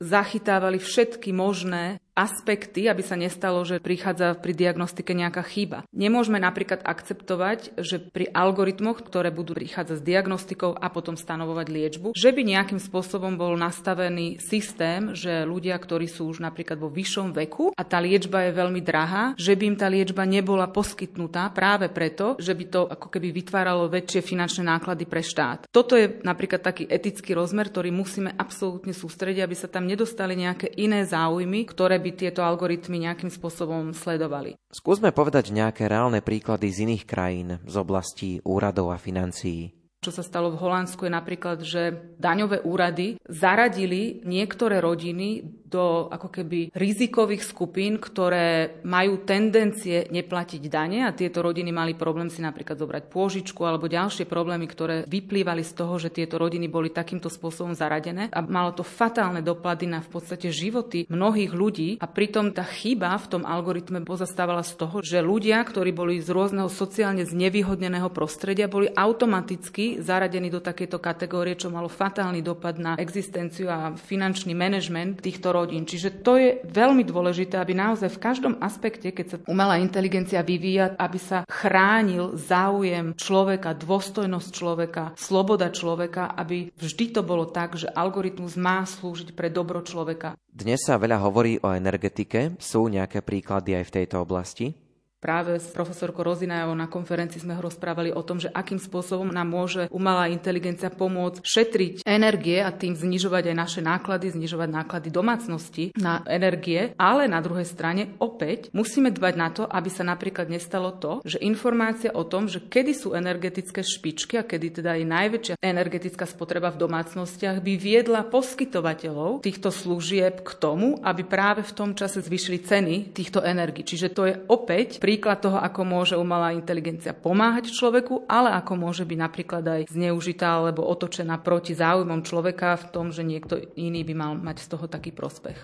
zachytávali 0.01 0.81
všetky 0.81 1.29
možné 1.33 2.01
aspekty, 2.17 2.89
aby 2.89 3.05
sa 3.05 3.13
nestalo, 3.13 3.61
že 3.61 3.77
prichádza 3.77 4.33
pri 4.33 4.57
diagnostike 4.57 5.13
nejaká 5.13 5.45
chyba. 5.45 5.85
Nemôžeme 5.93 6.41
napríklad 6.41 6.81
akceptovať, 6.81 7.77
že 7.77 8.01
pri 8.01 8.33
algoritmoch, 8.33 9.05
ktoré 9.05 9.29
budú 9.29 9.53
prichádzať 9.53 10.01
s 10.01 10.07
diagnostikou 10.07 10.73
a 10.73 10.89
potom 10.89 11.13
stanovovať 11.13 11.67
liečbu, 11.69 12.07
že 12.17 12.33
by 12.33 12.41
nejakým 12.41 12.81
spôsobom 12.81 13.37
bol 13.37 13.53
nastavený 13.53 14.41
systém, 14.41 15.13
že 15.13 15.45
ľudia, 15.45 15.77
ktorí 15.77 16.09
sú 16.09 16.33
už 16.33 16.41
napríklad 16.41 16.81
vo 16.81 16.89
vyššom 16.89 17.37
veku 17.37 17.69
a 17.77 17.85
tá 17.85 18.01
liečba 18.01 18.49
je 18.49 18.57
veľmi 18.57 18.81
drahá, 18.81 19.37
že 19.37 19.53
by 19.53 19.63
im 19.69 19.77
tá 19.77 19.85
liečba 19.85 20.25
nebola 20.25 20.65
poskytnutá 20.73 21.53
práve 21.53 21.93
preto, 21.93 22.33
že 22.41 22.57
by 22.57 22.65
to 22.65 22.81
ako 22.89 23.07
keby 23.13 23.29
vytváralo 23.29 23.85
väčšie 23.91 24.25
finančné 24.25 24.65
náklady 24.65 25.05
pre 25.05 25.21
štát. 25.21 25.69
Toto 25.69 25.93
je 25.93 26.17
napríklad 26.25 26.65
taký 26.65 26.89
etický 26.89 27.37
rozmer, 27.37 27.69
ktorý 27.69 27.93
musíme 27.93 28.33
absolútne 28.33 28.95
sústrediť, 28.95 29.43
aby 29.43 29.55
sa 29.55 29.69
tam 29.69 29.85
nedostali 29.85 30.33
nejaké 30.33 30.73
iné 30.79 31.05
záujmy, 31.05 31.67
ktoré 31.69 31.99
by 32.01 32.06
by 32.07 32.15
tieto 32.15 32.39
algoritmy 32.39 33.03
nejakým 33.03 33.27
spôsobom 33.27 33.91
sledovali. 33.91 34.55
Skúsme 34.71 35.11
povedať 35.11 35.51
nejaké 35.51 35.91
reálne 35.91 36.23
príklady 36.23 36.71
z 36.71 36.87
iných 36.87 37.03
krajín 37.03 37.59
z 37.67 37.75
oblasti 37.75 38.39
úradov 38.47 38.95
a 38.95 38.97
financií. 38.97 39.75
Čo 39.97 40.13
sa 40.13 40.23
stalo 40.23 40.53
v 40.53 40.61
Holandsku 40.61 41.03
je 41.03 41.11
napríklad, 41.11 41.57
že 41.67 42.15
daňové 42.15 42.63
úrady 42.63 43.19
zaradili 43.27 44.23
niektoré 44.23 44.79
rodiny 44.79 45.43
do 45.67 46.07
ako 46.07 46.31
keby 46.31 46.71
rizikových 46.71 47.43
skupín, 47.43 47.99
ktoré 47.99 48.79
majú 48.87 49.27
tendencie 49.27 50.07
neplatiť 50.07 50.63
dane 50.71 51.03
a 51.03 51.11
tieto 51.11 51.43
rodiny 51.43 51.75
mali 51.75 51.91
problém 51.91 52.31
si 52.31 52.39
napríklad 52.39 52.79
zobrať 52.79 53.03
pôžičku 53.11 53.67
alebo 53.67 53.91
ďalšie 53.91 54.23
problémy, 54.23 54.63
ktoré 54.63 55.03
vyplývali 55.03 55.67
z 55.67 55.73
toho, 55.75 55.99
že 55.99 56.09
tieto 56.09 56.39
rodiny 56.39 56.71
boli 56.71 56.87
takýmto 56.87 57.27
spôsobom 57.27 57.75
zaradené 57.75 58.31
a 58.31 58.39
malo 58.39 58.71
to 58.71 58.87
fatálne 58.87 59.43
dopady 59.43 59.91
na 59.91 59.99
v 59.99 60.07
podstate 60.07 60.47
životy 60.47 61.03
mnohých 61.11 61.51
ľudí. 61.51 61.89
A 61.99 62.07
pritom 62.07 62.55
tá 62.55 62.63
chyba 62.63 63.19
v 63.19 63.27
tom 63.27 63.43
algoritme 63.43 64.07
pozastávala 64.07 64.63
z 64.63 64.79
toho, 64.79 65.03
že 65.03 65.19
ľudia, 65.19 65.59
ktorí 65.67 65.91
boli 65.91 66.23
z 66.23 66.31
rôzneho 66.31 66.71
sociálne 66.71 67.27
znevýhodneného 67.27 68.07
prostredia, 68.15 68.71
boli 68.71 68.87
automaticky 68.87 69.99
zaradení 69.99 70.47
do 70.47 70.63
takéto 70.63 71.01
kategórie, 71.01 71.59
čo 71.59 71.67
malo 71.67 71.91
fatálny 71.91 72.39
dopad 72.39 72.79
na 72.79 72.95
existenciu 72.95 73.67
a 73.67 73.91
finančný 73.97 74.55
manažment 74.55 75.19
týchto 75.19 75.56
rodín. 75.57 75.89
Čiže 75.89 76.21
to 76.21 76.37
je 76.37 76.61
veľmi 76.69 77.01
dôležité, 77.01 77.57
aby 77.57 77.73
naozaj 77.73 78.13
v 78.13 78.21
každom 78.21 78.53
aspekte, 78.61 79.09
keď 79.09 79.25
sa 79.25 79.37
umelá 79.49 79.81
inteligencia 79.81 80.45
vyvíja, 80.45 80.93
aby 81.01 81.17
sa 81.17 81.41
chránil 81.49 82.37
záujem 82.37 83.17
človeka, 83.17 83.73
dôstojnosť 83.73 84.49
človeka, 84.53 85.03
sloboda 85.17 85.73
človeka, 85.73 86.37
aby 86.37 86.69
vždy 86.77 87.05
to 87.17 87.21
bolo 87.25 87.49
tak, 87.49 87.73
že 87.73 87.89
algoritmus 87.89 88.53
má 88.53 88.85
slúžiť 88.85 89.33
pre 89.33 89.49
dobro 89.49 89.81
človeka. 89.81 90.37
Dnes 90.47 90.85
sa 90.85 91.01
veľa 91.01 91.21
hovorí 91.25 91.57
o 91.61 91.73
energetike. 91.73 92.57
Sú 92.61 92.89
nejaké 92.89 93.25
príklady 93.25 93.77
aj 93.77 93.83
v 93.89 93.95
tejto 94.01 94.21
oblasti? 94.21 94.86
Práve 95.17 95.57
s 95.57 95.73
profesorkou 95.73 96.21
Rozinajovou 96.21 96.77
na 96.77 96.85
konferencii 96.85 97.41
sme 97.41 97.57
ho 97.57 97.65
rozprávali 97.65 98.13
o 98.13 98.21
tom, 98.21 98.37
že 98.37 98.53
akým 98.53 98.77
spôsobom 98.77 99.33
nám 99.33 99.49
môže 99.49 99.89
umelá 99.89 100.29
inteligencia 100.29 100.93
pomôcť 100.93 101.41
šetriť 101.41 102.05
energie 102.05 102.61
a 102.61 102.69
tým 102.69 102.93
znižovať 102.93 103.49
aj 103.49 103.55
naše 103.57 103.81
náklady, 103.81 104.37
znižovať 104.37 104.69
náklady 104.69 105.09
domácnosti 105.09 105.83
na 105.97 106.21
energie, 106.29 106.93
ale 107.01 107.25
na 107.25 107.41
druhej 107.41 107.65
strane 107.65 108.13
opäť 108.21 108.69
musíme 108.77 109.09
dbať 109.09 109.33
na 109.33 109.49
to, 109.49 109.65
aby 109.65 109.89
sa 109.89 110.05
napríklad 110.05 110.53
nestalo 110.53 110.93
to, 110.93 111.25
že 111.25 111.41
informácia 111.41 112.13
o 112.13 112.21
tom, 112.21 112.45
že 112.45 112.61
kedy 112.61 112.93
sú 112.93 113.17
energetické 113.17 113.81
špičky 113.81 114.37
a 114.37 114.45
kedy 114.45 114.85
teda 114.85 115.01
je 115.01 115.05
najväčšia 115.09 115.55
energetická 115.65 116.29
spotreba 116.29 116.69
v 116.69 116.85
domácnostiach, 116.85 117.57
by 117.65 117.73
viedla 117.73 118.21
poskytovateľov 118.21 119.41
týchto 119.41 119.73
služieb 119.73 120.45
k 120.45 120.51
tomu, 120.61 121.01
aby 121.01 121.25
práve 121.25 121.65
v 121.65 121.73
tom 121.73 121.97
čase 121.97 122.21
zvyšili 122.21 122.61
ceny 122.61 122.95
týchto 123.17 123.41
energií. 123.41 123.81
Čiže 123.81 124.13
to 124.13 124.29
je 124.29 124.37
opäť 124.45 125.01
príklad 125.07 125.39
toho, 125.39 125.55
ako 125.55 125.87
môže 125.87 126.19
umelá 126.19 126.51
inteligencia 126.51 127.15
pomáhať 127.15 127.71
človeku, 127.71 128.27
ale 128.27 128.51
ako 128.51 128.75
môže 128.75 129.07
byť 129.07 129.19
napríklad 129.23 129.63
aj 129.63 129.81
zneužitá 129.87 130.59
alebo 130.59 130.83
otočená 130.83 131.39
proti 131.39 131.71
záujmom 131.71 132.27
človeka 132.27 132.75
v 132.75 132.85
tom, 132.91 133.15
že 133.15 133.23
niekto 133.23 133.55
iný 133.79 134.03
by 134.03 134.11
mal 134.11 134.35
mať 134.35 134.67
z 134.67 134.75
toho 134.75 134.91
taký 134.91 135.15
prospech. 135.15 135.55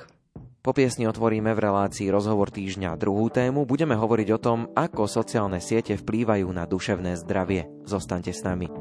Po 0.63 0.71
piesni 0.71 1.03
otvoríme 1.11 1.51
v 1.51 1.59
relácii 1.59 2.07
Rozhovor 2.07 2.47
týždňa 2.47 2.95
druhú 2.95 3.27
tému. 3.27 3.67
Budeme 3.67 3.99
hovoriť 3.99 4.29
o 4.31 4.39
tom, 4.39 4.71
ako 4.79 5.11
sociálne 5.11 5.59
siete 5.59 5.99
vplývajú 5.99 6.47
na 6.55 6.63
duševné 6.63 7.19
zdravie. 7.19 7.67
Zostaňte 7.83 8.31
s 8.31 8.47
nami. 8.47 8.71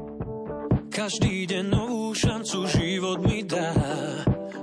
Každý 0.87 1.43
deň 1.43 1.65
novú 1.67 2.15
šancu 2.15 2.71
život 2.71 3.19
mi 3.27 3.43
dá 3.43 3.75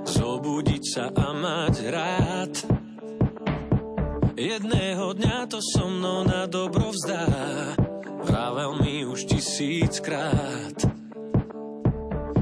Zobudiť 0.01 0.83
sa 0.97 1.13
a 1.13 1.29
mať 1.29 1.75
rád 1.93 2.20
To 5.41 5.57
so 5.57 5.89
mnou 5.89 6.23
na 6.23 6.45
dobro 6.45 6.93
vzdá. 6.93 7.25
Vravel 8.23 8.77
mi 8.77 9.05
už 9.05 9.25
tisíckrát. 9.25 10.77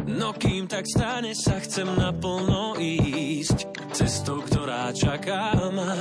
No 0.05 0.35
kým 0.35 0.67
tak 0.67 0.83
stane 0.83 1.31
sa 1.31 1.63
chcem 1.63 1.87
naplno 1.87 2.75
ísť. 2.75 3.71
Cestou, 3.95 4.43
ktorá 4.43 4.91
čaká 4.91 5.55
ma. 5.71 5.95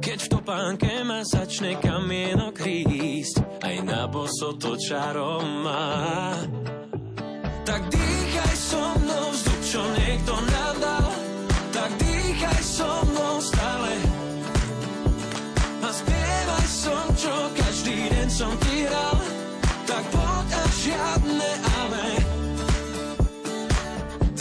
Keď 0.00 0.18
v 0.18 0.28
topánke 0.40 1.04
ma 1.04 1.20
začne 1.20 1.78
kamienok 1.78 2.58
rísť 2.64 3.62
Aj 3.62 3.76
na 3.86 4.10
boso 4.10 4.56
to 4.58 4.74
čarom 4.80 5.68
má. 5.68 6.32
Tak 7.62 7.86
dýchaj 7.86 8.54
so 8.56 8.82
mnou 8.98 9.26
vzduch, 9.30 9.62
čo 9.62 9.82
niekto 10.00 10.32
nám 10.32 10.76
dal 10.80 11.10
Tak 11.70 11.90
dýchaj 12.02 12.62
so 12.66 12.90
mnou 13.06 13.11
som, 16.82 17.06
čo 17.14 17.34
každý 17.54 18.10
deň 18.10 18.28
som 18.28 18.52
ti 18.66 18.82
hral 18.82 19.18
Tak 19.86 20.04
poď 20.10 20.48
a 20.50 20.64
žiadne 20.82 21.50
ale 21.78 22.04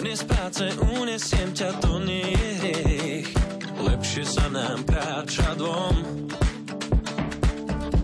Dnes 0.01 0.19
práce 0.25 0.65
unesiem 0.97 1.53
ťa, 1.53 1.77
to 1.77 2.01
nie 2.01 2.33
je 2.33 2.49
hriech. 2.57 3.29
Lepšie 3.77 4.25
sa 4.25 4.49
nám 4.49 4.81
kráča 4.81 5.53
dvom. 5.61 5.95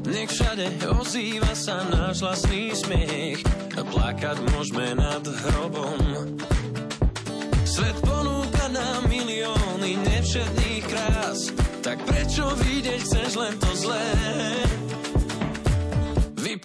Nech 0.05 0.29
všade 0.29 0.87
ozýva 0.93 1.57
sa 1.57 1.81
náš 1.89 2.21
vlastný 2.21 2.69
smiech. 2.77 3.41
A 3.73 3.81
plakať 3.81 4.37
môžeme 4.53 4.93
nad 4.93 5.25
hrobom. 5.25 5.97
Svet 7.65 7.97
ponúka 8.05 8.69
nám 8.69 9.09
milióny 9.09 9.97
nevšetných 9.97 10.85
krás, 10.85 11.49
tak 11.81 11.97
prečo 12.05 12.45
vidieť 12.61 13.01
chceš 13.01 13.31
len 13.41 13.53
to 13.57 13.71
zlé? 13.73 14.26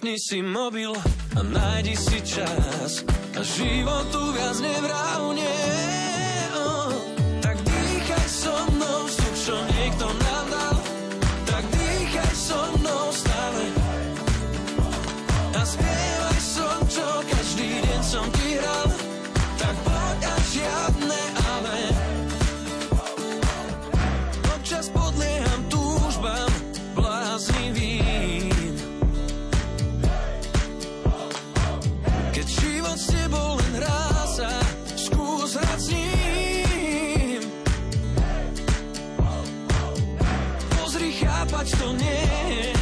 Vypni 0.03 0.19
si 0.19 0.43
mobil 0.43 0.91
a 1.31 1.39
nájdi 1.47 1.95
si 1.95 2.19
čas 2.27 3.07
a 3.07 3.39
životu 3.39 4.35
viac 4.35 4.59
nevrávne. 4.59 5.47
Oh, 6.59 6.91
tak 7.39 7.55
dýchaj 7.63 8.27
so 8.27 8.51
mnou 8.51 9.07
vzduch, 9.07 9.35
čo 9.47 9.55
niekto 9.63 10.03
nám 10.11 10.45
dal, 10.51 10.72
to 42.33 42.72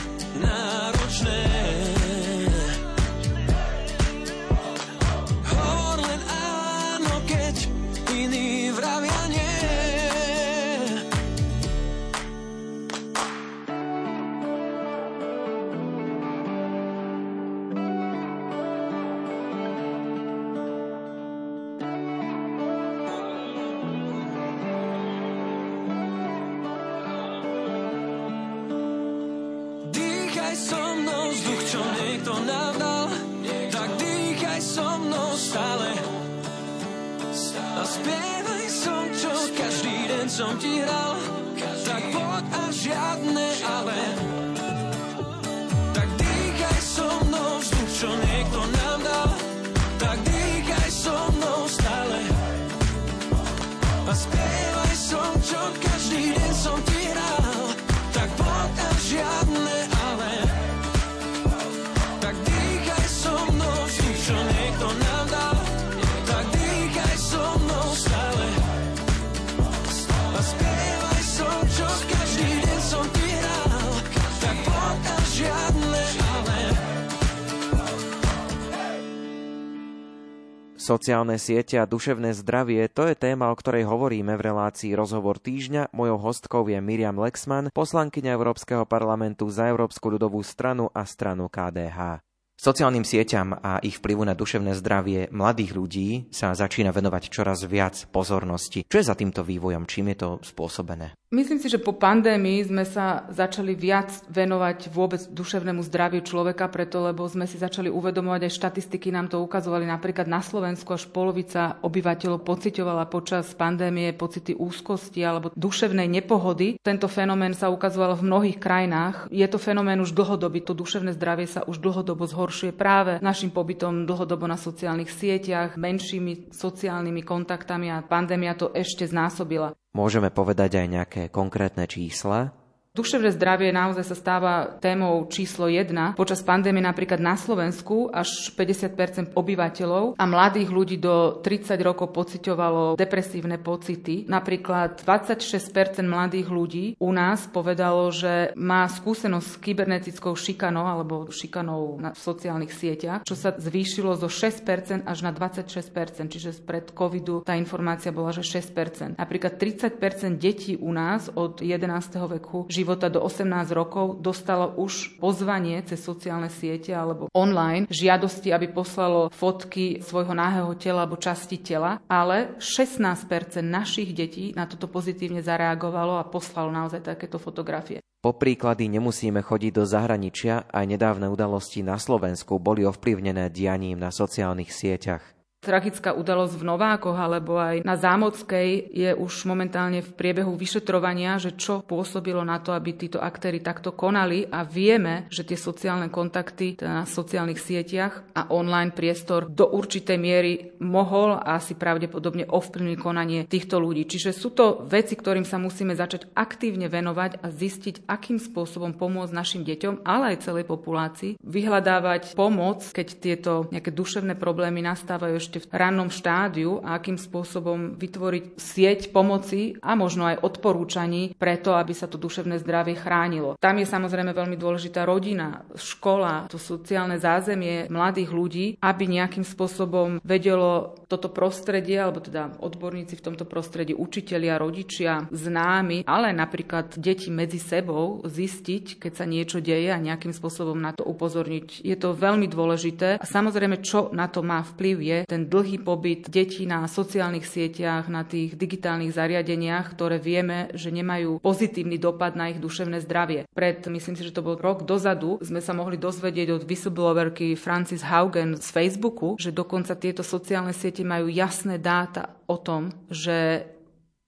Sociálne 80.91 81.39
siete 81.39 81.79
a 81.79 81.87
duševné 81.87 82.35
zdravie 82.35 82.91
to 82.91 83.07
je 83.07 83.15
téma, 83.15 83.47
o 83.47 83.55
ktorej 83.55 83.87
hovoríme 83.87 84.35
v 84.35 84.43
relácii 84.43 84.91
Rozhovor 84.91 85.39
týždňa. 85.39 85.95
Mojou 85.95 86.19
hostkou 86.19 86.67
je 86.67 86.83
Miriam 86.83 87.15
Lexman, 87.15 87.71
poslankyňa 87.71 88.35
Európskeho 88.35 88.83
parlamentu 88.83 89.47
za 89.47 89.71
Európsku 89.71 90.11
ľudovú 90.11 90.43
stranu 90.43 90.91
a 90.91 91.07
stranu 91.07 91.47
KDH. 91.47 92.19
Sociálnym 92.61 93.01
sieťam 93.01 93.57
a 93.57 93.81
ich 93.81 93.97
vplyvu 93.97 94.21
na 94.21 94.37
duševné 94.37 94.77
zdravie 94.77 95.33
mladých 95.33 95.73
ľudí 95.73 96.29
sa 96.29 96.53
začína 96.53 96.93
venovať 96.93 97.33
čoraz 97.33 97.65
viac 97.65 98.05
pozornosti. 98.13 98.85
Čo 98.85 99.01
je 99.01 99.09
za 99.09 99.17
týmto 99.17 99.41
vývojom? 99.41 99.89
Čím 99.89 100.13
je 100.13 100.17
to 100.21 100.29
spôsobené? 100.45 101.17
Myslím 101.33 101.63
si, 101.63 101.71
že 101.71 101.79
po 101.79 101.95
pandémii 101.95 102.59
sme 102.67 102.83
sa 102.83 103.23
začali 103.31 103.71
viac 103.71 104.11
venovať 104.29 104.91
vôbec 104.91 105.25
duševnému 105.31 105.79
zdraviu 105.87 106.21
človeka, 106.21 106.67
preto 106.67 107.01
lebo 107.01 107.23
sme 107.23 107.47
si 107.47 107.55
začali 107.55 107.87
uvedomovať, 107.87 108.45
aj 108.45 108.57
štatistiky 108.59 109.15
nám 109.15 109.31
to 109.31 109.39
ukazovali, 109.39 109.87
napríklad 109.87 110.27
na 110.27 110.43
Slovensku 110.43 110.91
až 110.91 111.07
polovica 111.07 111.79
obyvateľov 111.87 112.43
pocitovala 112.43 113.07
počas 113.07 113.47
pandémie 113.55 114.11
pocity 114.11 114.53
úzkosti 114.59 115.23
alebo 115.23 115.55
duševnej 115.55 116.11
nepohody. 116.11 116.75
Tento 116.83 117.07
fenomén 117.07 117.55
sa 117.55 117.71
ukazoval 117.71 118.19
v 118.19 118.27
mnohých 118.27 118.59
krajinách. 118.59 119.31
Je 119.31 119.47
to 119.47 119.55
fenomén 119.55 120.03
už 120.03 120.11
dlhodobý, 120.11 120.59
to 120.59 120.75
duševné 120.75 121.15
zdravie 121.15 121.47
sa 121.47 121.63
už 121.63 121.79
dlhodobo 121.79 122.27
zhoršuje 122.27 122.50
práve 122.75 123.17
našim 123.23 123.49
pobytom 123.49 124.03
dlhodobo 124.03 124.45
na 124.45 124.59
sociálnych 124.59 125.09
sieťach, 125.09 125.79
menšími 125.79 126.51
sociálnymi 126.51 127.23
kontaktami 127.23 127.87
a 127.89 128.03
pandémia 128.03 128.53
to 128.53 128.75
ešte 128.75 129.07
znásobila. 129.07 129.73
Môžeme 129.95 130.29
povedať 130.29 130.79
aj 130.79 130.87
nejaké 130.87 131.21
konkrétne 131.31 131.87
čísla? 131.87 132.60
Duševné 132.91 133.31
zdravie 133.31 133.71
naozaj 133.71 134.03
sa 134.03 134.19
stáva 134.19 134.53
témou 134.83 135.23
číslo 135.31 135.71
1. 135.71 136.19
Počas 136.19 136.43
pandémie 136.43 136.83
napríklad 136.83 137.23
na 137.23 137.39
Slovensku 137.39 138.11
až 138.11 138.51
50% 138.51 139.31
obyvateľov 139.31 140.19
a 140.19 140.23
mladých 140.27 140.67
ľudí 140.67 140.99
do 140.99 141.39
30 141.39 141.71
rokov 141.87 142.11
pociťovalo 142.11 142.99
depresívne 142.99 143.63
pocity. 143.63 144.27
Napríklad 144.27 145.07
26% 145.07 146.03
mladých 146.03 146.51
ľudí 146.51 146.85
u 146.99 147.15
nás 147.15 147.47
povedalo, 147.47 148.11
že 148.11 148.51
má 148.59 148.83
skúsenosť 148.91 149.47
s 149.47 149.55
kybernetickou 149.63 150.35
šikanou 150.35 150.83
alebo 150.83 151.31
šikanou 151.31 151.95
na 151.95 152.11
sociálnych 152.11 152.75
sieťach, 152.75 153.23
čo 153.23 153.39
sa 153.39 153.55
zvýšilo 153.55 154.19
zo 154.19 154.27
6% 154.27 155.07
až 155.07 155.17
na 155.23 155.31
26% 155.31 156.27
čiže 156.27 156.59
pred 156.67 156.91
covidu 156.91 157.39
tá 157.39 157.55
informácia 157.55 158.11
bola, 158.11 158.35
že 158.35 158.43
6% 158.43 159.15
Napríklad 159.15 159.55
30% 159.55 159.95
detí 160.35 160.75
u 160.75 160.91
nás 160.91 161.31
od 161.31 161.63
11. 161.63 161.87
veku 162.35 162.67
života 162.81 163.13
do 163.13 163.21
18 163.21 163.69
rokov 163.71 164.17
dostalo 164.19 164.73
už 164.81 165.21
pozvanie 165.21 165.77
cez 165.85 166.01
sociálne 166.01 166.49
siete 166.49 166.91
alebo 166.91 167.29
online 167.31 167.85
žiadosti, 167.87 168.49
aby 168.49 168.73
poslalo 168.73 169.29
fotky 169.29 170.01
svojho 170.01 170.33
náhého 170.33 170.73
tela 170.75 171.05
alebo 171.05 171.21
časti 171.21 171.61
tela, 171.61 172.01
ale 172.09 172.57
16% 172.57 173.61
našich 173.61 174.11
detí 174.17 174.51
na 174.57 174.65
toto 174.65 174.89
pozitívne 174.89 175.45
zareagovalo 175.45 176.17
a 176.17 176.27
poslalo 176.27 176.73
naozaj 176.73 177.05
takéto 177.05 177.37
fotografie. 177.37 178.01
Po 178.21 178.37
príklady 178.37 178.85
nemusíme 178.85 179.41
chodiť 179.41 179.71
do 179.81 179.81
zahraničia, 179.81 180.69
aj 180.69 180.85
nedávne 180.85 181.25
udalosti 181.25 181.81
na 181.81 181.97
Slovensku 181.97 182.61
boli 182.61 182.85
ovplyvnené 182.85 183.49
dianím 183.49 183.97
na 183.97 184.13
sociálnych 184.13 184.69
sieťach. 184.69 185.40
Tragická 185.61 186.17
udalosť 186.17 186.57
v 186.57 186.73
Novákoch 186.73 187.13
alebo 187.13 187.61
aj 187.61 187.85
na 187.85 187.93
Zámockej 187.93 188.97
je 188.97 189.13
už 189.13 189.45
momentálne 189.45 190.01
v 190.01 190.09
priebehu 190.09 190.57
vyšetrovania, 190.57 191.37
že 191.37 191.53
čo 191.53 191.85
pôsobilo 191.85 192.41
na 192.41 192.57
to, 192.57 192.73
aby 192.73 192.97
títo 192.97 193.21
aktéry 193.21 193.61
takto 193.61 193.93
konali 193.93 194.49
a 194.49 194.65
vieme, 194.65 195.29
že 195.29 195.45
tie 195.45 195.53
sociálne 195.53 196.09
kontakty 196.09 196.81
teda 196.81 196.89
na 196.89 197.05
sociálnych 197.05 197.61
sieťach 197.61 198.25
a 198.33 198.49
online 198.49 198.89
priestor 198.89 199.53
do 199.53 199.69
určitej 199.69 200.17
miery 200.17 200.73
mohol 200.81 201.37
a 201.37 201.61
asi 201.61 201.77
pravdepodobne 201.77 202.49
ovplyvniť 202.49 202.97
konanie 202.97 203.45
týchto 203.45 203.77
ľudí. 203.77 204.09
Čiže 204.09 204.33
sú 204.33 204.57
to 204.57 204.81
veci, 204.89 205.13
ktorým 205.13 205.45
sa 205.45 205.61
musíme 205.61 205.93
začať 205.93 206.25
aktívne 206.33 206.89
venovať 206.89 207.37
a 207.37 207.53
zistiť, 207.53 208.09
akým 208.09 208.41
spôsobom 208.41 208.97
pomôcť 208.97 209.29
našim 209.29 209.61
deťom, 209.61 210.09
ale 210.09 210.33
aj 210.33 210.41
celej 210.41 210.65
populácii, 210.65 211.37
vyhľadávať 211.37 212.33
pomoc, 212.33 212.81
keď 212.89 213.07
tieto 213.21 213.69
nejaké 213.69 213.93
duševné 213.93 214.33
problémy 214.41 214.81
nastávajú 214.81 215.50
ešte 215.51 215.67
v 215.67 215.75
rannom 215.75 216.07
štádiu 216.07 216.79
a 216.79 216.95
akým 216.95 217.19
spôsobom 217.19 217.99
vytvoriť 217.99 218.55
sieť 218.55 219.11
pomoci 219.11 219.75
a 219.83 219.99
možno 219.99 220.31
aj 220.31 220.39
odporúčaní 220.47 221.35
preto, 221.35 221.75
aby 221.75 221.91
sa 221.91 222.07
to 222.07 222.15
duševné 222.15 222.55
zdravie 222.63 222.95
chránilo. 222.95 223.59
Tam 223.59 223.75
je 223.75 223.83
samozrejme 223.83 224.31
veľmi 224.31 224.55
dôležitá 224.55 225.03
rodina, 225.03 225.67
škola, 225.75 226.47
to 226.47 226.55
sociálne 226.55 227.19
zázemie 227.19 227.91
mladých 227.91 228.31
ľudí, 228.31 228.65
aby 228.79 229.03
nejakým 229.11 229.43
spôsobom 229.43 230.23
vedelo 230.23 230.95
toto 231.11 231.27
prostredie, 231.27 231.99
alebo 231.99 232.23
teda 232.23 232.55
odborníci 232.63 233.19
v 233.19 233.25
tomto 233.27 233.43
prostredí, 233.43 233.91
učitelia, 233.91 234.55
rodičia, 234.55 235.27
známi, 235.35 236.07
ale 236.07 236.31
napríklad 236.31 236.95
deti 236.95 237.27
medzi 237.27 237.59
sebou 237.59 238.23
zistiť, 238.23 239.03
keď 239.03 239.11
sa 239.11 239.27
niečo 239.27 239.59
deje 239.59 239.91
a 239.91 239.99
nejakým 239.99 240.31
spôsobom 240.31 240.79
na 240.79 240.95
to 240.95 241.03
upozorniť. 241.03 241.83
Je 241.83 241.97
to 241.99 242.15
veľmi 242.15 242.47
dôležité 242.47 243.19
a 243.19 243.25
samozrejme, 243.27 243.83
čo 243.83 244.07
na 244.15 244.31
to 244.31 244.39
má 244.39 244.63
vplyv 244.63 244.95
je 245.01 245.17
ten 245.27 245.40
ten 245.41 245.49
dlhý 245.49 245.81
pobyt 245.81 246.29
detí 246.29 246.69
na 246.69 246.85
sociálnych 246.85 247.49
sieťach, 247.49 248.05
na 248.13 248.21
tých 248.21 248.53
digitálnych 248.53 249.09
zariadeniach, 249.09 249.97
ktoré 249.97 250.21
vieme, 250.21 250.69
že 250.77 250.93
nemajú 250.93 251.41
pozitívny 251.41 251.97
dopad 251.97 252.37
na 252.37 252.53
ich 252.53 252.61
duševné 252.61 253.01
zdravie. 253.01 253.49
Pred, 253.49 253.89
myslím 253.89 254.13
si, 254.13 254.21
že 254.21 254.37
to 254.37 254.45
bol 254.45 254.53
rok 254.61 254.85
dozadu, 254.85 255.41
sme 255.41 255.57
sa 255.57 255.73
mohli 255.73 255.97
dozvedieť 255.97 256.61
od 256.61 256.69
whistleblowerky 256.69 257.57
Francis 257.57 258.05
Haugen 258.05 258.61
z 258.61 258.69
Facebooku, 258.69 259.33
že 259.41 259.49
dokonca 259.49 259.97
tieto 259.97 260.21
sociálne 260.21 260.77
siete 260.77 261.01
majú 261.01 261.25
jasné 261.25 261.81
dáta 261.81 262.37
o 262.45 262.61
tom, 262.61 262.93
že 263.09 263.65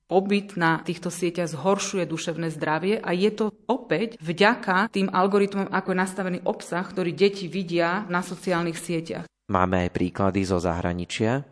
pobyt 0.09 0.57
na 0.57 0.81
týchto 0.81 1.13
sieťach 1.13 1.53
zhoršuje 1.53 2.09
duševné 2.09 2.49
zdravie 2.49 2.97
a 2.97 3.13
je 3.13 3.29
to 3.29 3.45
opäť 3.69 4.17
vďaka 4.17 4.89
tým 4.89 5.13
algoritmom, 5.13 5.69
ako 5.69 5.93
je 5.93 6.01
nastavený 6.01 6.39
obsah, 6.41 6.81
ktorý 6.81 7.13
deti 7.13 7.45
vidia 7.45 8.09
na 8.09 8.25
sociálnych 8.25 8.81
sieťach. 8.81 9.29
Máme 9.51 9.87
aj 9.87 9.89
príklady 9.91 10.47
zo 10.47 10.55
zahraničia, 10.55 11.43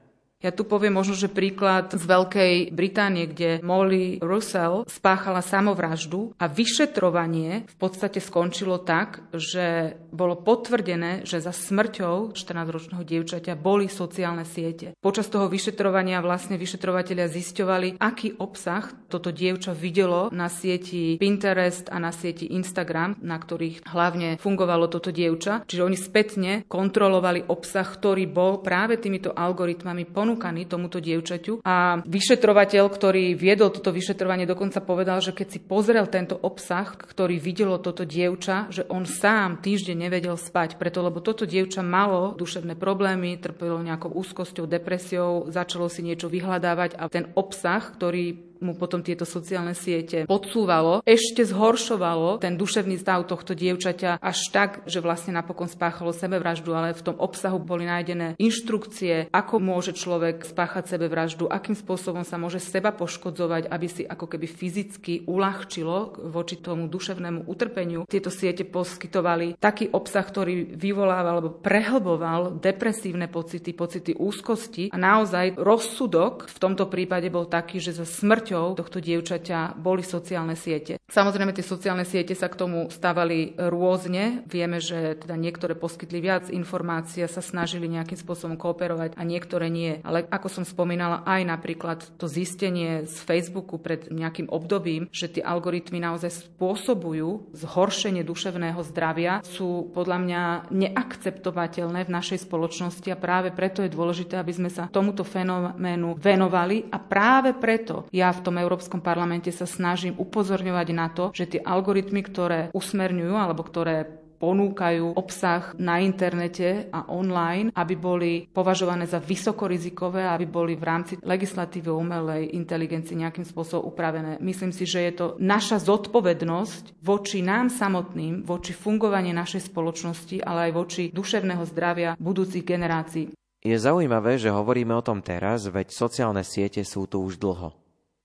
ja 0.41 0.49
tu 0.49 0.65
poviem 0.65 0.97
možno, 0.97 1.13
že 1.13 1.29
príklad 1.29 1.93
z 1.93 2.01
Veľkej 2.01 2.73
Británie, 2.73 3.29
kde 3.29 3.61
Molly 3.61 4.17
Russell 4.25 4.89
spáchala 4.89 5.45
samovraždu 5.45 6.33
a 6.41 6.49
vyšetrovanie 6.49 7.69
v 7.69 7.75
podstate 7.77 8.17
skončilo 8.17 8.81
tak, 8.81 9.21
že 9.37 9.95
bolo 10.09 10.41
potvrdené, 10.41 11.29
že 11.29 11.37
za 11.37 11.53
smrťou 11.53 12.33
14-ročného 12.33 13.05
dievčaťa 13.05 13.53
boli 13.53 13.85
sociálne 13.85 14.41
siete. 14.41 14.97
Počas 14.97 15.29
toho 15.29 15.45
vyšetrovania 15.45 16.25
vlastne 16.25 16.57
vyšetrovateľia 16.57 17.29
zisťovali, 17.29 18.01
aký 18.01 18.41
obsah 18.41 18.89
toto 19.13 19.29
dievča 19.29 19.77
videlo 19.77 20.33
na 20.33 20.49
sieti 20.49 21.21
Pinterest 21.21 21.93
a 21.93 22.01
na 22.01 22.09
sieti 22.09 22.49
Instagram, 22.49 23.21
na 23.21 23.37
ktorých 23.37 23.85
hlavne 23.93 24.41
fungovalo 24.41 24.89
toto 24.89 25.13
dievča. 25.13 25.69
Čiže 25.69 25.85
oni 25.85 25.97
spätne 25.99 26.51
kontrolovali 26.65 27.45
obsah, 27.45 27.85
ktorý 27.85 28.25
bol 28.25 28.65
práve 28.65 28.97
týmito 28.97 29.29
algoritmami 29.37 30.09
ponúkaný 30.09 30.30
ponúkaný 30.31 30.63
tomuto 30.63 31.03
dievčaťu. 31.03 31.59
A 31.67 31.99
vyšetrovateľ, 32.07 32.87
ktorý 32.87 33.35
viedol 33.35 33.75
toto 33.75 33.91
vyšetrovanie, 33.91 34.47
dokonca 34.47 34.79
povedal, 34.79 35.19
že 35.19 35.35
keď 35.35 35.47
si 35.51 35.59
pozrel 35.59 36.07
tento 36.07 36.39
obsah, 36.39 36.87
ktorý 36.95 37.35
videlo 37.35 37.75
toto 37.83 38.07
dievča, 38.07 38.71
že 38.71 38.87
on 38.87 39.03
sám 39.03 39.59
týždeň 39.59 40.07
nevedel 40.07 40.39
spať, 40.39 40.79
preto 40.79 41.03
lebo 41.03 41.19
toto 41.19 41.43
dievča 41.43 41.83
malo 41.83 42.31
duševné 42.39 42.79
problémy, 42.79 43.35
trpelo 43.43 43.83
nejakou 43.83 44.15
úzkosťou, 44.15 44.71
depresiou, 44.71 45.51
začalo 45.51 45.91
si 45.91 45.99
niečo 45.99 46.31
vyhľadávať 46.31 46.95
a 46.95 47.11
ten 47.11 47.27
obsah, 47.35 47.83
ktorý 47.83 48.50
mu 48.61 48.77
potom 48.77 49.01
tieto 49.01 49.25
sociálne 49.25 49.73
siete 49.73 50.29
podsúvalo, 50.29 51.01
ešte 51.03 51.43
zhoršovalo 51.43 52.37
ten 52.37 52.55
duševný 52.55 53.01
stav 53.01 53.25
tohto 53.25 53.57
dievčaťa 53.57 54.21
až 54.21 54.39
tak, 54.53 54.85
že 54.85 55.01
vlastne 55.01 55.33
napokon 55.35 55.65
spáchalo 55.67 56.13
sebevraždu, 56.13 56.71
ale 56.71 56.93
v 56.93 57.01
tom 57.01 57.17
obsahu 57.17 57.57
boli 57.57 57.89
nájdené 57.89 58.37
inštrukcie, 58.37 59.33
ako 59.33 59.57
môže 59.57 59.97
človek 59.97 60.45
spáchať 60.45 60.95
sebevraždu, 60.95 61.49
akým 61.49 61.73
spôsobom 61.73 62.21
sa 62.21 62.37
môže 62.37 62.61
seba 62.61 62.93
poškodzovať, 62.93 63.67
aby 63.67 63.87
si 63.89 64.03
ako 64.05 64.29
keby 64.29 64.45
fyzicky 64.45 65.25
uľahčilo 65.25 66.29
voči 66.29 66.61
tomu 66.61 66.85
duševnému 66.85 67.49
utrpeniu. 67.49 68.05
Tieto 68.05 68.29
siete 68.29 68.63
poskytovali 68.63 69.57
taký 69.57 69.89
obsah, 69.89 70.23
ktorý 70.23 70.77
vyvolával 70.77 71.41
alebo 71.41 71.57
prehlboval 71.57 72.61
depresívne 72.61 73.25
pocity, 73.25 73.73
pocity 73.73 74.13
úzkosti 74.13 74.93
a 74.93 74.97
naozaj 74.99 75.57
rozsudok 75.57 76.45
v 76.45 76.57
tomto 76.61 76.85
prípade 76.91 77.31
bol 77.33 77.49
taký, 77.49 77.81
že 77.81 77.97
za 77.97 78.05
smrť 78.05 78.45
obeťou 78.51 78.75
tohto 78.75 78.99
dievčaťa 78.99 79.79
boli 79.79 80.03
sociálne 80.03 80.59
siete. 80.59 80.99
Samozrejme, 81.07 81.55
tie 81.55 81.63
sociálne 81.63 82.03
siete 82.03 82.35
sa 82.35 82.51
k 82.51 82.59
tomu 82.59 82.91
stávali 82.91 83.55
rôzne. 83.55 84.43
Vieme, 84.47 84.83
že 84.83 85.15
teda 85.19 85.35
niektoré 85.39 85.75
poskytli 85.75 86.19
viac 86.19 86.51
informácií 86.51 87.23
sa 87.31 87.39
snažili 87.39 87.87
nejakým 87.87 88.19
spôsobom 88.19 88.59
kooperovať 88.59 89.15
a 89.15 89.23
niektoré 89.23 89.71
nie. 89.71 90.03
Ale 90.03 90.27
ako 90.27 90.47
som 90.51 90.63
spomínala, 90.67 91.23
aj 91.23 91.41
napríklad 91.47 91.99
to 92.19 92.27
zistenie 92.27 93.07
z 93.07 93.15
Facebooku 93.23 93.79
pred 93.79 94.11
nejakým 94.11 94.51
obdobím, 94.51 95.07
že 95.11 95.31
tie 95.31 95.43
algoritmy 95.43 96.03
naozaj 96.03 96.51
spôsobujú 96.51 97.55
zhoršenie 97.55 98.23
duševného 98.23 98.79
zdravia, 98.91 99.43
sú 99.43 99.91
podľa 99.95 100.17
mňa 100.19 100.41
neakceptovateľné 100.71 102.07
v 102.07 102.13
našej 102.13 102.47
spoločnosti 102.47 103.07
a 103.11 103.19
práve 103.19 103.51
preto 103.51 103.83
je 103.83 103.91
dôležité, 103.91 104.39
aby 104.39 104.53
sme 104.55 104.69
sa 104.71 104.87
tomuto 104.87 105.27
fenoménu 105.27 106.17
venovali 106.17 106.87
a 106.87 106.97
práve 106.97 107.53
preto 107.55 108.07
ja 108.09 108.33
v 108.33 108.40
v 108.41 108.45
tom 108.49 108.57
Európskom 108.57 109.05
parlamente 109.05 109.53
sa 109.53 109.69
snažím 109.69 110.17
upozorňovať 110.17 110.87
na 110.97 111.07
to, 111.13 111.29
že 111.29 111.45
tie 111.45 111.61
algoritmy, 111.61 112.25
ktoré 112.25 112.73
usmerňujú 112.73 113.35
alebo 113.37 113.61
ktoré 113.61 114.21
ponúkajú 114.41 115.13
obsah 115.13 115.77
na 115.77 116.01
internete 116.01 116.89
a 116.89 117.05
online, 117.13 117.69
aby 117.77 117.93
boli 117.93 118.31
považované 118.49 119.05
za 119.05 119.21
vysokorizikové, 119.21 120.25
aby 120.25 120.49
boli 120.49 120.73
v 120.73 120.83
rámci 120.89 121.13
legislatívy 121.21 121.93
umelej 121.93 122.57
inteligencii 122.57 123.21
nejakým 123.21 123.45
spôsobom 123.45 123.93
upravené. 123.93 124.41
Myslím 124.41 124.73
si, 124.73 124.89
že 124.89 125.05
je 125.05 125.13
to 125.13 125.27
naša 125.37 125.77
zodpovednosť 125.85 127.05
voči 127.05 127.45
nám 127.45 127.69
samotným, 127.69 128.41
voči 128.41 128.73
fungovanie 128.73 129.29
našej 129.37 129.69
spoločnosti, 129.69 130.41
ale 130.41 130.67
aj 130.67 130.71
voči 130.73 131.03
duševného 131.13 131.61
zdravia 131.69 132.17
budúcich 132.17 132.65
generácií. 132.65 133.29
Je 133.61 133.77
zaujímavé, 133.77 134.41
že 134.41 134.49
hovoríme 134.49 134.97
o 134.97 135.05
tom 135.05 135.21
teraz, 135.21 135.69
veď 135.69 135.93
sociálne 135.93 136.41
siete 136.41 136.81
sú 136.81 137.05
tu 137.05 137.21
už 137.21 137.37
dlho. 137.37 137.80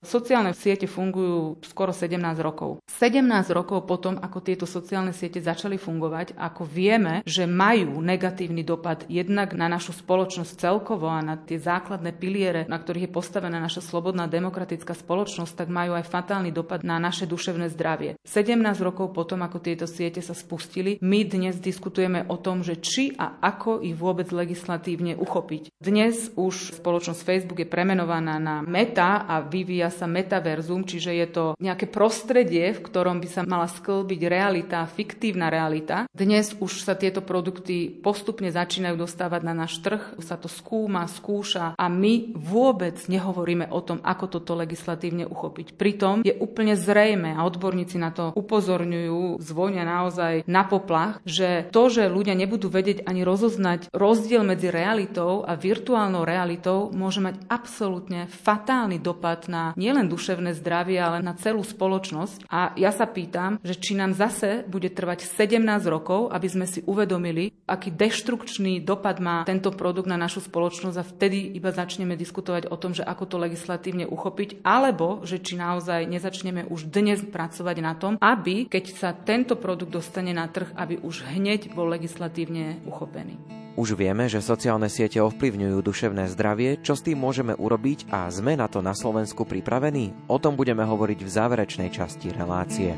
Sociálne 0.07 0.55
siete 0.55 0.87
fungujú 0.87 1.59
skoro 1.67 1.91
17 1.91 2.15
rokov. 2.39 2.79
17 2.87 3.27
rokov 3.51 3.91
potom, 3.91 4.15
ako 4.23 4.39
tieto 4.39 4.63
sociálne 4.63 5.11
siete 5.11 5.43
začali 5.43 5.75
fungovať, 5.75 6.39
ako 6.39 6.63
vieme, 6.63 7.27
že 7.27 7.43
majú 7.51 7.99
negatívny 7.99 8.63
dopad 8.63 9.03
jednak 9.11 9.59
na 9.59 9.67
našu 9.67 9.91
spoločnosť 9.99 10.63
celkovo 10.63 11.11
a 11.11 11.19
na 11.27 11.35
tie 11.35 11.59
základné 11.59 12.15
piliere, 12.15 12.71
na 12.71 12.79
ktorých 12.79 13.11
je 13.11 13.17
postavená 13.19 13.59
naša 13.59 13.83
slobodná 13.83 14.31
demokratická 14.31 14.95
spoločnosť, 14.95 15.67
tak 15.67 15.75
majú 15.75 15.99
aj 15.99 16.07
fatálny 16.07 16.55
dopad 16.55 16.87
na 16.87 17.03
naše 17.03 17.27
duševné 17.27 17.67
zdravie. 17.75 18.15
17 18.23 18.63
rokov 18.87 19.11
potom, 19.11 19.43
ako 19.43 19.59
tieto 19.59 19.91
siete 19.91 20.23
sa 20.23 20.39
spustili, 20.39 21.03
my 21.03 21.27
dnes 21.27 21.59
diskutujeme 21.59 22.31
o 22.31 22.39
tom, 22.39 22.63
že 22.63 22.79
či 22.79 23.11
a 23.19 23.43
ako 23.43 23.83
ich 23.83 23.99
vôbec 23.99 24.31
legislatívne 24.31 25.19
uchopiť. 25.19 25.75
Dnes 25.83 26.31
už 26.39 26.79
spoločnosť 26.79 27.27
Facebook 27.27 27.59
je 27.59 27.67
premenovaná 27.67 28.39
na 28.39 28.63
Meta 28.63 29.27
a 29.27 29.43
vyvíja 29.43 29.96
sa 29.97 30.05
metaverzum, 30.05 30.85
čiže 30.85 31.17
je 31.17 31.27
to 31.33 31.45
nejaké 31.57 31.89
prostredie, 31.89 32.77
v 32.77 32.85
ktorom 32.85 33.25
by 33.25 33.29
sa 33.33 33.41
mala 33.49 33.65
sklbiť 33.65 34.21
realita, 34.29 34.85
fiktívna 34.85 35.49
realita. 35.49 36.05
Dnes 36.13 36.53
už 36.61 36.85
sa 36.85 36.93
tieto 36.93 37.25
produkty 37.25 37.89
postupne 37.89 38.53
začínajú 38.53 39.01
dostávať 39.01 39.41
na 39.49 39.57
náš 39.57 39.81
trh, 39.81 40.21
sa 40.21 40.37
to 40.37 40.53
skúma, 40.53 41.09
skúša 41.09 41.73
a 41.79 41.87
my 41.89 42.37
vôbec 42.37 43.01
nehovoríme 43.09 43.73
o 43.73 43.81
tom, 43.81 44.05
ako 44.05 44.39
toto 44.39 44.53
legislatívne 44.53 45.25
uchopiť. 45.25 45.79
Pritom 45.79 46.21
je 46.27 46.37
úplne 46.37 46.77
zrejme 46.77 47.33
a 47.33 47.47
odborníci 47.47 47.97
na 47.97 48.13
to 48.13 48.35
upozorňujú, 48.37 49.41
zvonia 49.41 49.87
naozaj 49.87 50.45
na 50.45 50.67
poplach, 50.67 51.23
že 51.23 51.71
to, 51.73 51.89
že 51.89 52.11
ľudia 52.11 52.35
nebudú 52.35 52.69
vedieť 52.69 53.07
ani 53.07 53.23
rozoznať 53.23 53.95
rozdiel 53.95 54.43
medzi 54.43 54.69
realitou 54.69 55.47
a 55.47 55.55
virtuálnou 55.55 56.27
realitou, 56.27 56.91
môže 56.91 57.23
mať 57.23 57.39
absolútne 57.47 58.27
fatálny 58.27 58.99
dopad 58.99 59.47
na 59.47 59.76
nielen 59.77 60.09
duševné 60.09 60.57
zdravie, 60.57 60.99
ale 60.99 61.21
na 61.23 61.37
celú 61.37 61.63
spoločnosť. 61.63 62.49
A 62.49 62.73
ja 62.75 62.91
sa 62.91 63.07
pýtam, 63.07 63.61
že 63.63 63.77
či 63.77 63.95
nám 63.95 64.17
zase 64.17 64.65
bude 64.67 64.89
trvať 64.91 65.29
17 65.29 65.61
rokov, 65.87 66.33
aby 66.33 66.49
sme 66.49 66.67
si 66.67 66.83
uvedomili, 66.89 67.53
aký 67.69 67.93
deštrukčný 67.93 68.83
dopad 68.83 69.21
má 69.21 69.45
tento 69.45 69.71
produkt 69.71 70.09
na 70.09 70.17
našu 70.17 70.43
spoločnosť 70.43 70.97
a 70.97 71.05
vtedy 71.05 71.55
iba 71.55 71.71
začneme 71.71 72.17
diskutovať 72.17 72.73
o 72.73 72.77
tom, 72.81 72.97
že 72.97 73.05
ako 73.05 73.25
to 73.29 73.37
legislatívne 73.37 74.09
uchopiť, 74.09 74.65
alebo 74.65 75.23
že 75.23 75.39
či 75.39 75.61
naozaj 75.61 76.09
nezačneme 76.09 76.67
už 76.73 76.89
dnes 76.89 77.21
pracovať 77.23 77.77
na 77.85 77.93
tom, 77.95 78.17
aby 78.19 78.67
keď 78.67 78.85
sa 78.97 79.11
tento 79.13 79.55
produkt 79.61 79.93
dostane 79.93 80.33
na 80.33 80.49
trh, 80.49 80.73
aby 80.75 80.99
už 81.05 81.29
hneď 81.37 81.77
bol 81.77 81.87
legislatívne 81.93 82.81
uchopený. 82.89 83.66
Už 83.77 83.93
vieme, 83.93 84.25
že 84.25 84.41
sociálne 84.41 84.89
siete 84.89 85.21
ovplyvňujú 85.21 85.85
duševné 85.85 86.33
zdravie, 86.33 86.81
čo 86.81 86.97
s 86.97 87.05
tým 87.05 87.21
môžeme 87.21 87.53
urobiť 87.53 88.09
a 88.09 88.25
sme 88.33 88.57
na 88.57 88.73
to 88.73 88.81
na 88.81 88.97
Slovensku 88.97 89.45
pripravení? 89.45 90.17
O 90.33 90.41
tom 90.41 90.57
budeme 90.57 90.81
hovoriť 90.81 91.21
v 91.21 91.29
záverečnej 91.29 91.93
časti 91.93 92.33
relácie. 92.33 92.97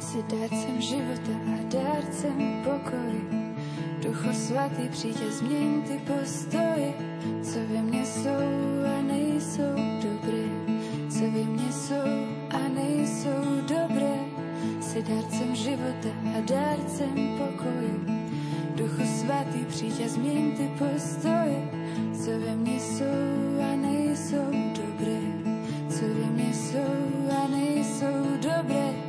Si 0.00 0.24
dárcem 0.24 0.76
života 0.80 1.34
a 1.52 1.56
dárcem 1.68 2.64
pokoji. 2.64 3.22
Ducho 4.00 4.32
svatý, 4.32 4.88
přijď 4.88 5.18
změň 5.36 5.82
ty 5.82 5.96
postoje, 6.08 6.88
co 7.44 7.58
ve 7.68 7.80
mne 7.84 8.02
jsou 8.08 8.44
a 8.88 8.96
nejsou 9.04 9.74
dobré. 10.00 10.44
Co 11.12 11.24
ve 11.28 11.44
mne 11.44 11.68
jsou 11.72 12.08
a 12.56 12.60
nejsou 12.72 13.42
dobré. 13.68 14.16
Si 14.80 15.02
dárcem 15.04 15.50
života 15.54 16.08
a 16.24 16.40
dárcem 16.40 17.12
pokoji. 17.36 18.17
Duchu 18.78 19.04
svatý, 19.20 19.64
přijď 19.68 20.04
a 20.04 20.08
změň 20.08 20.56
ty 20.56 20.70
postoje, 20.78 21.70
co 22.24 22.30
ve 22.30 22.56
mne 22.56 22.70
jsou 22.70 23.60
a 23.72 23.76
nejsou 23.76 24.50
dobré, 24.52 25.20
co 25.90 26.04
ve 26.06 26.30
mne 26.30 26.54
jsou 26.54 27.30
a 27.44 27.48
nejsou 27.48 28.38
dobré. 28.42 29.07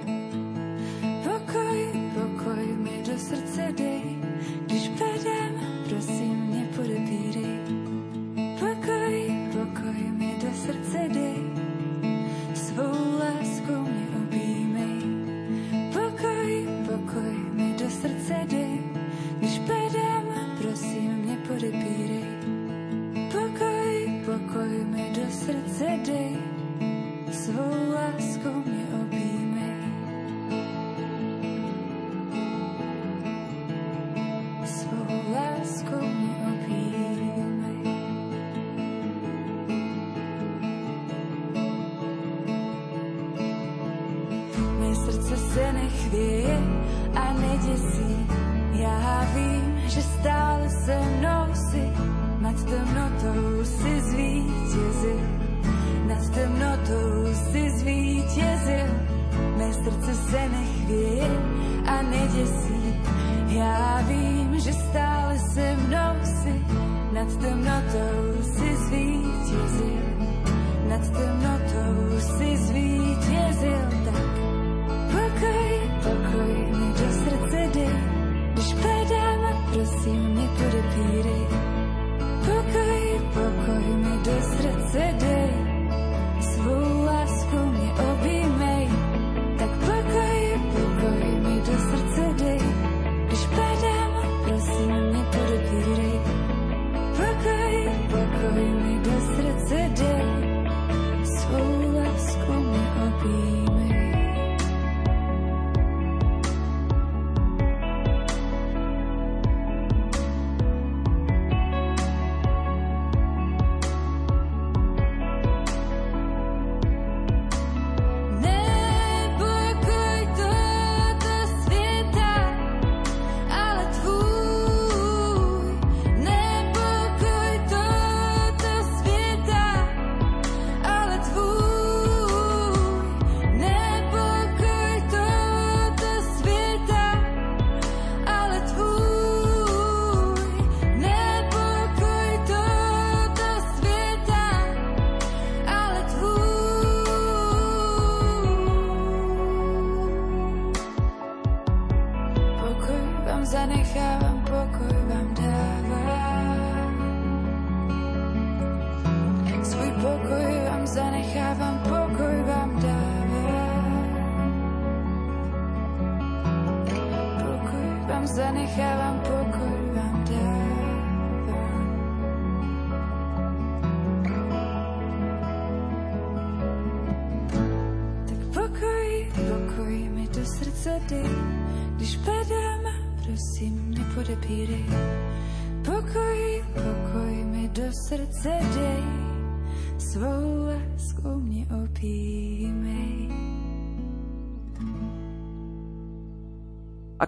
Nad 52.68 52.99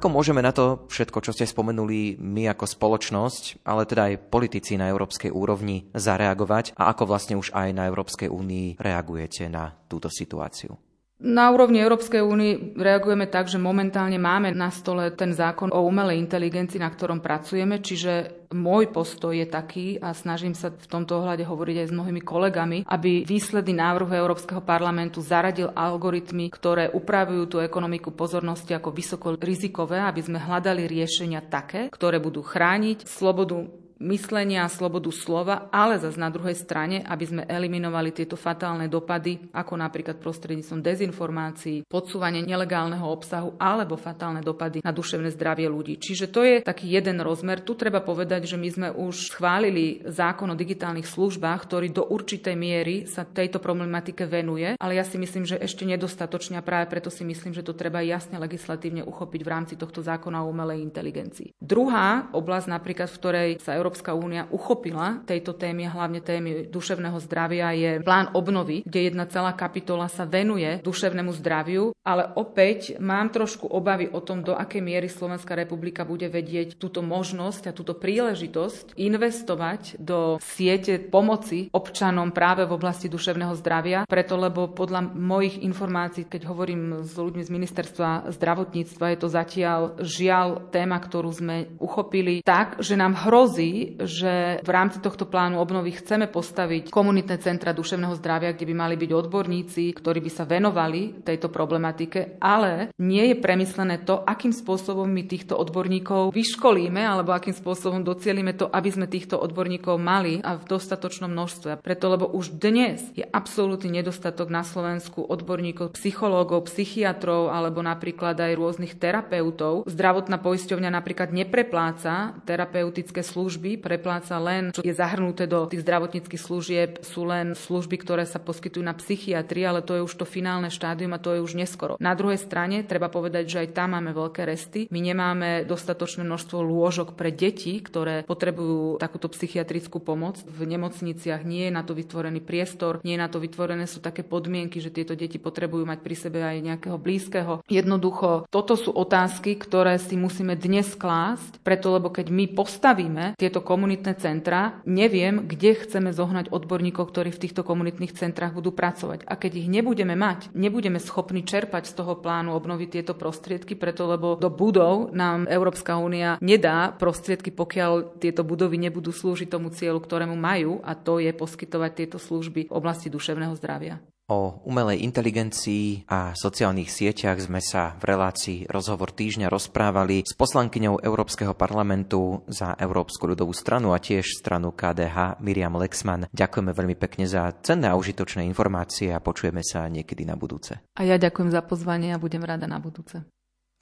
Ako 0.02 0.18
môžeme 0.18 0.41
na 0.41 0.49
to 0.49 0.89
všetko, 0.89 1.22
čo 1.22 1.30
ste 1.30 1.45
spomenuli, 1.45 2.18
my 2.18 2.49
ako 2.49 2.66
spoločnosť, 2.66 3.62
ale 3.62 3.86
teda 3.86 4.10
aj 4.10 4.34
politici 4.34 4.74
na 4.74 4.89
európskej 4.89 5.30
úrovni 5.30 5.93
zareagovať 5.93 6.74
a 6.74 6.89
ako 6.89 7.06
vlastne 7.06 7.38
už 7.38 7.54
aj 7.54 7.70
na 7.70 7.86
Európskej 7.86 8.26
únii 8.26 8.82
reagujete 8.82 9.45
na 9.45 9.70
túto 9.86 10.10
situáciu? 10.10 10.74
Na 11.22 11.53
úrovni 11.53 11.78
Európskej 11.78 12.26
únie 12.26 12.74
reagujeme 12.74 13.30
tak, 13.30 13.45
že 13.45 13.61
momentálne 13.61 14.17
máme 14.17 14.57
na 14.57 14.74
stole 14.74 15.13
ten 15.13 15.38
zákon 15.38 15.69
o 15.69 15.86
umelej 15.86 16.17
inteligencii, 16.17 16.82
na 16.82 16.89
ktorom 16.89 17.22
pracujeme, 17.22 17.78
čiže 17.78 18.41
môj 18.57 18.89
postoj 18.89 19.30
je 19.30 19.45
taký 19.45 20.01
a 20.01 20.17
snažím 20.17 20.57
sa 20.57 20.74
v 20.74 20.88
tomto 20.89 21.22
ohľade 21.22 21.45
hovoriť 21.45 21.78
aj 21.78 21.88
s 21.88 21.95
mnohými 21.95 22.22
kolegami, 22.26 22.78
aby 22.89 23.22
výsledný 23.22 23.78
návrh 23.78 24.17
Európskeho 24.17 24.65
parlamentu 24.65 25.22
zaradil 25.22 25.69
algoritmy, 25.72 26.49
ktoré 26.49 26.89
upravujú 26.89 27.43
tú 27.45 27.57
ekonomiku 27.61 28.11
pozornosti 28.11 28.74
ako 28.74 28.89
vysoko 28.89 29.38
rizikové, 29.38 30.01
aby 30.01 30.26
sme 30.26 30.41
hľadali 30.41 30.89
riešenia 30.89 31.45
také, 31.45 31.93
ktoré 31.93 32.17
budú 32.17 32.41
chrániť 32.41 33.05
slobodu 33.05 33.81
myslenia 34.02 34.66
a 34.66 34.74
slobodu 34.74 35.14
slova, 35.14 35.70
ale 35.70 36.02
zase 36.02 36.18
na 36.18 36.34
druhej 36.34 36.58
strane, 36.58 37.06
aby 37.06 37.26
sme 37.26 37.43
eliminovali 37.45 38.10
tieto 38.10 38.34
fatálne 38.34 38.89
dopady, 38.89 39.54
ako 39.54 39.74
napríklad 39.78 40.18
prostredníctvom 40.18 40.82
dezinformácií, 40.82 41.86
podsúvanie 41.86 42.41
nelegálneho 42.41 43.06
obsahu 43.06 43.56
alebo 43.62 43.93
fatálne 43.95 44.41
dopady 44.41 44.82
na 44.82 44.89
duševné 44.89 45.30
zdravie 45.38 45.70
ľudí. 45.70 46.02
Čiže 46.02 46.34
to 46.34 46.41
je 46.41 46.56
taký 46.66 46.89
jeden 46.89 47.22
rozmer. 47.22 47.62
Tu 47.62 47.78
treba 47.78 48.02
povedať, 48.02 48.49
že 48.49 48.58
my 48.58 48.70
sme 48.74 48.88
už 48.89 49.38
schválili 49.38 50.02
zákon 50.10 50.49
o 50.49 50.58
digitálnych 50.58 51.06
službách, 51.06 51.60
ktorý 51.62 51.93
do 51.93 52.10
určitej 52.10 52.56
miery 52.58 53.06
sa 53.06 53.22
tejto 53.24 53.62
problematike 53.62 54.26
venuje, 54.26 54.74
ale 54.82 54.97
ja 54.97 55.06
si 55.06 55.22
myslím, 55.22 55.45
že 55.45 55.62
ešte 55.62 55.86
nedostatočne 55.86 56.58
a 56.58 56.66
práve 56.66 56.89
preto 56.89 57.14
si 57.14 57.22
myslím, 57.22 57.54
že 57.54 57.62
to 57.62 57.78
treba 57.78 58.02
jasne 58.02 58.41
legislatívne 58.41 59.06
uchopiť 59.06 59.41
v 59.45 59.52
rámci 59.52 59.74
tohto 59.78 60.02
zákona 60.02 60.41
o 60.41 60.49
umelej 60.49 60.82
inteligencii. 60.82 61.54
Druhá 61.62 62.32
oblasť 62.34 62.68
napríklad, 62.72 63.08
v 63.12 63.20
ktorej 63.20 63.49
sa 63.62 63.76
Európska 63.76 63.91
Európska 63.92 64.16
únia 64.16 64.48
uchopila 64.48 65.20
tejto 65.28 65.52
témy, 65.52 65.92
hlavne 65.92 66.24
témy 66.24 66.72
duševného 66.72 67.20
zdravia, 67.28 67.76
je 67.76 67.92
plán 68.00 68.32
obnovy, 68.32 68.88
kde 68.88 69.12
jedna 69.12 69.28
celá 69.28 69.52
kapitola 69.52 70.08
sa 70.08 70.24
venuje 70.24 70.80
duševnému 70.80 71.36
zdraviu, 71.36 71.92
ale 72.08 72.32
opäť 72.39 72.96
mám 73.04 73.28
trošku 73.36 73.68
obavy 73.68 74.08
o 74.08 74.24
tom, 74.24 74.48
do 74.48 74.56
akej 74.56 74.80
miery 74.80 75.12
Slovenská 75.12 75.60
republika 75.60 76.08
bude 76.08 76.32
vedieť 76.32 76.80
túto 76.80 77.04
možnosť 77.04 77.68
a 77.68 77.76
túto 77.76 77.92
príležitosť 77.92 78.96
investovať 78.96 80.00
do 80.00 80.39
siete 80.39 80.96
pomoci 80.96 81.68
občanom 81.76 82.32
práve 82.32 82.64
v 82.64 82.72
oblasti 82.72 83.12
duševného 83.12 83.60
zdravia, 83.60 84.08
preto 84.08 84.39
lebo 84.39 84.72
podľa 84.72 85.04
mojich 85.04 85.60
informácií, 85.68 86.32
keď 86.32 86.48
hovorím 86.48 87.04
s 87.04 87.20
ľuďmi 87.20 87.44
z 87.44 87.52
ministerstva 87.52 88.32
zdravotníctva, 88.39 89.12
je 89.12 89.20
to 89.20 89.28
zatiaľ 89.28 90.00
žiaľ 90.00 90.72
téma, 90.72 90.96
ktorú 90.96 91.28
sme 91.28 91.76
uchopili 91.76 92.39
tak, 92.39 92.80
že 92.80 92.96
nám 92.96 93.20
hrozí, 93.26 93.81
že 94.02 94.62
v 94.62 94.70
rámci 94.70 95.02
tohto 95.04 95.28
plánu 95.28 95.60
obnovy 95.60 95.96
chceme 95.98 96.30
postaviť 96.30 96.90
komunitné 96.94 97.38
centra 97.42 97.76
duševného 97.76 98.16
zdravia, 98.18 98.54
kde 98.54 98.70
by 98.70 98.76
mali 98.76 98.96
byť 98.98 99.12
odborníci, 99.12 99.84
ktorí 99.96 100.20
by 100.22 100.32
sa 100.32 100.44
venovali 100.48 101.24
tejto 101.26 101.52
problematike, 101.52 102.40
ale 102.40 102.94
nie 103.02 103.34
je 103.34 103.36
premyslené 103.38 104.04
to, 104.06 104.22
akým 104.24 104.54
spôsobom 104.54 105.08
my 105.08 105.24
týchto 105.28 105.58
odborníkov 105.58 106.32
vyškolíme 106.32 107.02
alebo 107.02 107.34
akým 107.34 107.56
spôsobom 107.56 108.06
docielime 108.06 108.54
to, 108.56 108.70
aby 108.70 108.90
sme 108.92 109.08
týchto 109.08 109.38
odborníkov 109.40 109.98
mali 109.98 110.40
a 110.42 110.58
v 110.58 110.64
dostatočnom 110.68 111.30
množstve. 111.32 111.84
Preto, 111.84 112.06
lebo 112.12 112.30
už 112.32 112.58
dnes 112.58 113.04
je 113.18 113.26
absolútny 113.28 114.02
nedostatok 114.02 114.48
na 114.48 114.64
Slovensku 114.66 115.24
odborníkov, 115.24 115.96
psychológov, 115.96 116.68
psychiatrov 116.72 117.52
alebo 117.52 117.80
napríklad 117.84 118.38
aj 118.38 118.58
rôznych 118.58 118.96
terapeutov. 118.98 119.88
Zdravotná 119.88 120.40
poisťovňa 120.40 120.90
napríklad 120.92 121.30
neprepláca 121.32 122.36
terapeutické 122.44 123.24
služby 123.24 123.70
prepláca 123.78 124.39
len, 124.41 124.74
čo 124.76 124.84
je 124.84 124.95
zahrnuté 124.95 125.47
do 125.47 125.67
tých 125.67 125.84
zdravotníckých 125.86 126.41
služieb, 126.41 126.89
sú 127.05 127.28
len 127.28 127.53
služby, 127.53 128.01
ktoré 128.01 128.24
sa 128.26 128.41
poskytujú 128.41 128.84
na 128.84 128.97
psychiatrii, 128.97 129.63
ale 129.67 129.86
to 129.86 129.99
je 129.99 130.05
už 130.05 130.13
to 130.17 130.26
finálne 130.26 130.67
štádium 130.74 131.13
a 131.13 131.22
to 131.22 131.38
je 131.38 131.43
už 131.43 131.53
neskoro. 131.55 131.95
Na 132.01 132.17
druhej 132.17 132.41
strane 132.41 132.84
treba 132.84 133.07
povedať, 133.07 133.43
že 133.47 133.57
aj 133.67 133.76
tam 133.78 133.93
máme 133.95 134.11
veľké 134.11 134.43
resty. 134.47 134.89
My 134.89 134.99
nemáme 134.99 135.63
dostatočné 135.67 136.26
množstvo 136.26 136.63
lôžok 136.63 137.13
pre 137.13 137.30
deti, 137.30 137.78
ktoré 137.80 138.24
potrebujú 138.26 138.97
takúto 138.97 139.30
psychiatrickú 139.30 140.01
pomoc. 140.01 140.41
V 140.47 140.65
nemocniciach 140.65 141.45
nie 141.45 141.69
je 141.69 141.76
na 141.76 141.86
to 141.86 141.93
vytvorený 141.93 142.41
priestor, 142.41 143.03
nie 143.05 143.15
je 143.15 143.24
na 143.24 143.30
to 143.30 143.38
vytvorené 143.38 143.86
sú 143.86 143.99
také 143.99 144.24
podmienky, 144.24 144.80
že 144.80 144.93
tieto 144.93 145.13
deti 145.13 145.38
potrebujú 145.38 145.84
mať 145.84 145.99
pri 145.99 146.15
sebe 146.15 146.39
aj 146.39 146.63
nejakého 146.63 146.97
blízkeho. 146.97 147.53
Jednoducho, 147.67 148.47
toto 148.47 148.80
sú 148.80 148.95
otázky, 148.95 149.59
ktoré 149.59 149.99
si 149.99 150.15
musíme 150.15 150.55
dnes 150.55 150.95
klásť, 150.95 151.59
preto 151.61 151.91
lebo 151.91 152.07
keď 152.13 152.32
my 152.32 152.45
postavíme 152.55 153.26
tieto 153.52 153.68
komunitné 153.68 154.16
centra, 154.16 154.80
neviem, 154.88 155.43
kde 155.43 155.76
chceme 155.76 156.16
zohnať 156.16 156.56
odborníkov, 156.56 157.12
ktorí 157.12 157.36
v 157.36 157.43
týchto 157.43 157.68
komunitných 157.68 158.16
centrách 158.16 158.56
budú 158.56 158.72
pracovať. 158.72 159.28
A 159.28 159.36
keď 159.36 159.60
ich 159.60 159.68
nebudeme 159.68 160.16
mať, 160.16 160.56
nebudeme 160.56 161.04
schopní 161.04 161.43
čerpať 161.43 161.91
z 161.91 161.99
toho 161.99 162.16
plánu 162.16 162.56
obnoviť 162.56 162.88
tieto 162.95 163.12
prostriedky, 163.12 163.76
preto 163.76 164.08
lebo 164.08 164.39
do 164.39 164.47
budov 164.47 165.12
nám 165.12 165.52
Európska 165.52 165.99
únia 165.99 166.39
nedá 166.39 166.95
prostriedky, 166.95 167.52
pokiaľ 167.52 168.24
tieto 168.24 168.47
budovy 168.47 168.80
nebudú 168.80 169.12
slúžiť 169.12 169.52
tomu 169.52 169.68
cieľu, 169.76 169.99
ktorému 169.99 170.39
majú, 170.39 170.80
a 170.88 170.95
to 170.95 171.20
je 171.20 171.36
poskytovať 171.36 171.91
tieto 171.91 172.24
služby 172.24 172.72
v 172.72 172.76
oblasti 172.80 173.12
duševného 173.12 173.52
zdravia. 173.60 173.99
O 174.32 174.64
umelej 174.64 175.04
inteligencii 175.04 176.08
a 176.08 176.32
sociálnych 176.32 176.88
sieťach 176.88 177.36
sme 177.44 177.60
sa 177.60 178.00
v 178.00 178.16
relácii 178.16 178.64
Rozhovor 178.72 179.12
týždňa 179.12 179.52
rozprávali 179.52 180.24
s 180.24 180.32
poslankyňou 180.40 181.04
Európskeho 181.04 181.52
parlamentu 181.52 182.40
za 182.48 182.72
Európsku 182.80 183.28
ľudovú 183.28 183.52
stranu 183.52 183.92
a 183.92 184.00
tiež 184.00 184.24
stranu 184.40 184.72
KDH 184.72 185.44
Miriam 185.44 185.76
Lexman. 185.76 186.32
Ďakujeme 186.32 186.72
veľmi 186.72 186.96
pekne 186.96 187.28
za 187.28 187.52
cenné 187.60 187.92
a 187.92 188.00
užitočné 188.00 188.48
informácie 188.48 189.12
a 189.12 189.20
počujeme 189.20 189.68
sa 189.68 189.92
niekedy 189.92 190.24
na 190.24 190.40
budúce. 190.40 190.80
A 190.96 191.04
ja 191.04 191.20
ďakujem 191.20 191.52
za 191.52 191.60
pozvanie 191.60 192.16
a 192.16 192.22
budem 192.22 192.48
rada 192.48 192.72
na 192.72 192.80
budúce. 192.80 193.28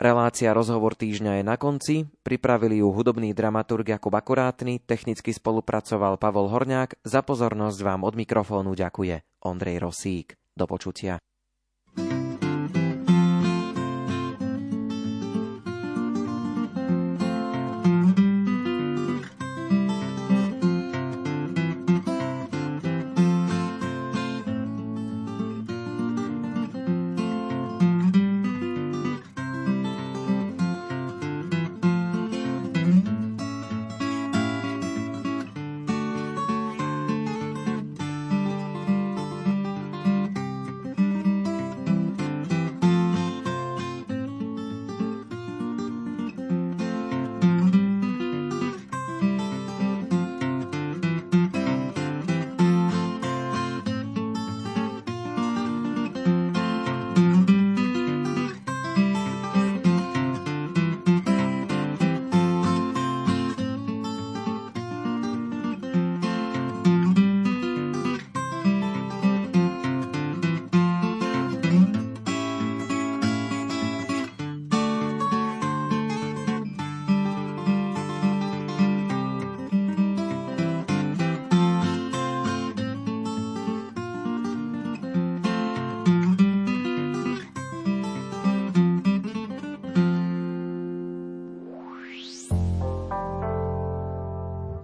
Relácia 0.02 0.50
Rozhovor 0.50 0.98
týždňa 0.98 1.32
je 1.38 1.44
na 1.46 1.62
konci. 1.62 2.10
Pripravili 2.26 2.82
ju 2.82 2.90
hudobný 2.90 3.38
dramaturg 3.38 3.86
Jakub 3.86 4.18
Akurátny, 4.18 4.82
technicky 4.82 5.30
spolupracoval 5.30 6.18
Pavol 6.18 6.50
Horňák. 6.50 7.06
Za 7.06 7.22
pozornosť 7.22 7.78
vám 7.86 8.02
od 8.02 8.18
mikrofónu 8.18 8.74
ďakuje 8.74 9.29
Ondrej 9.46 9.80
Rosík. 9.80 10.34
Do 10.60 10.68
počutia. 10.68 11.18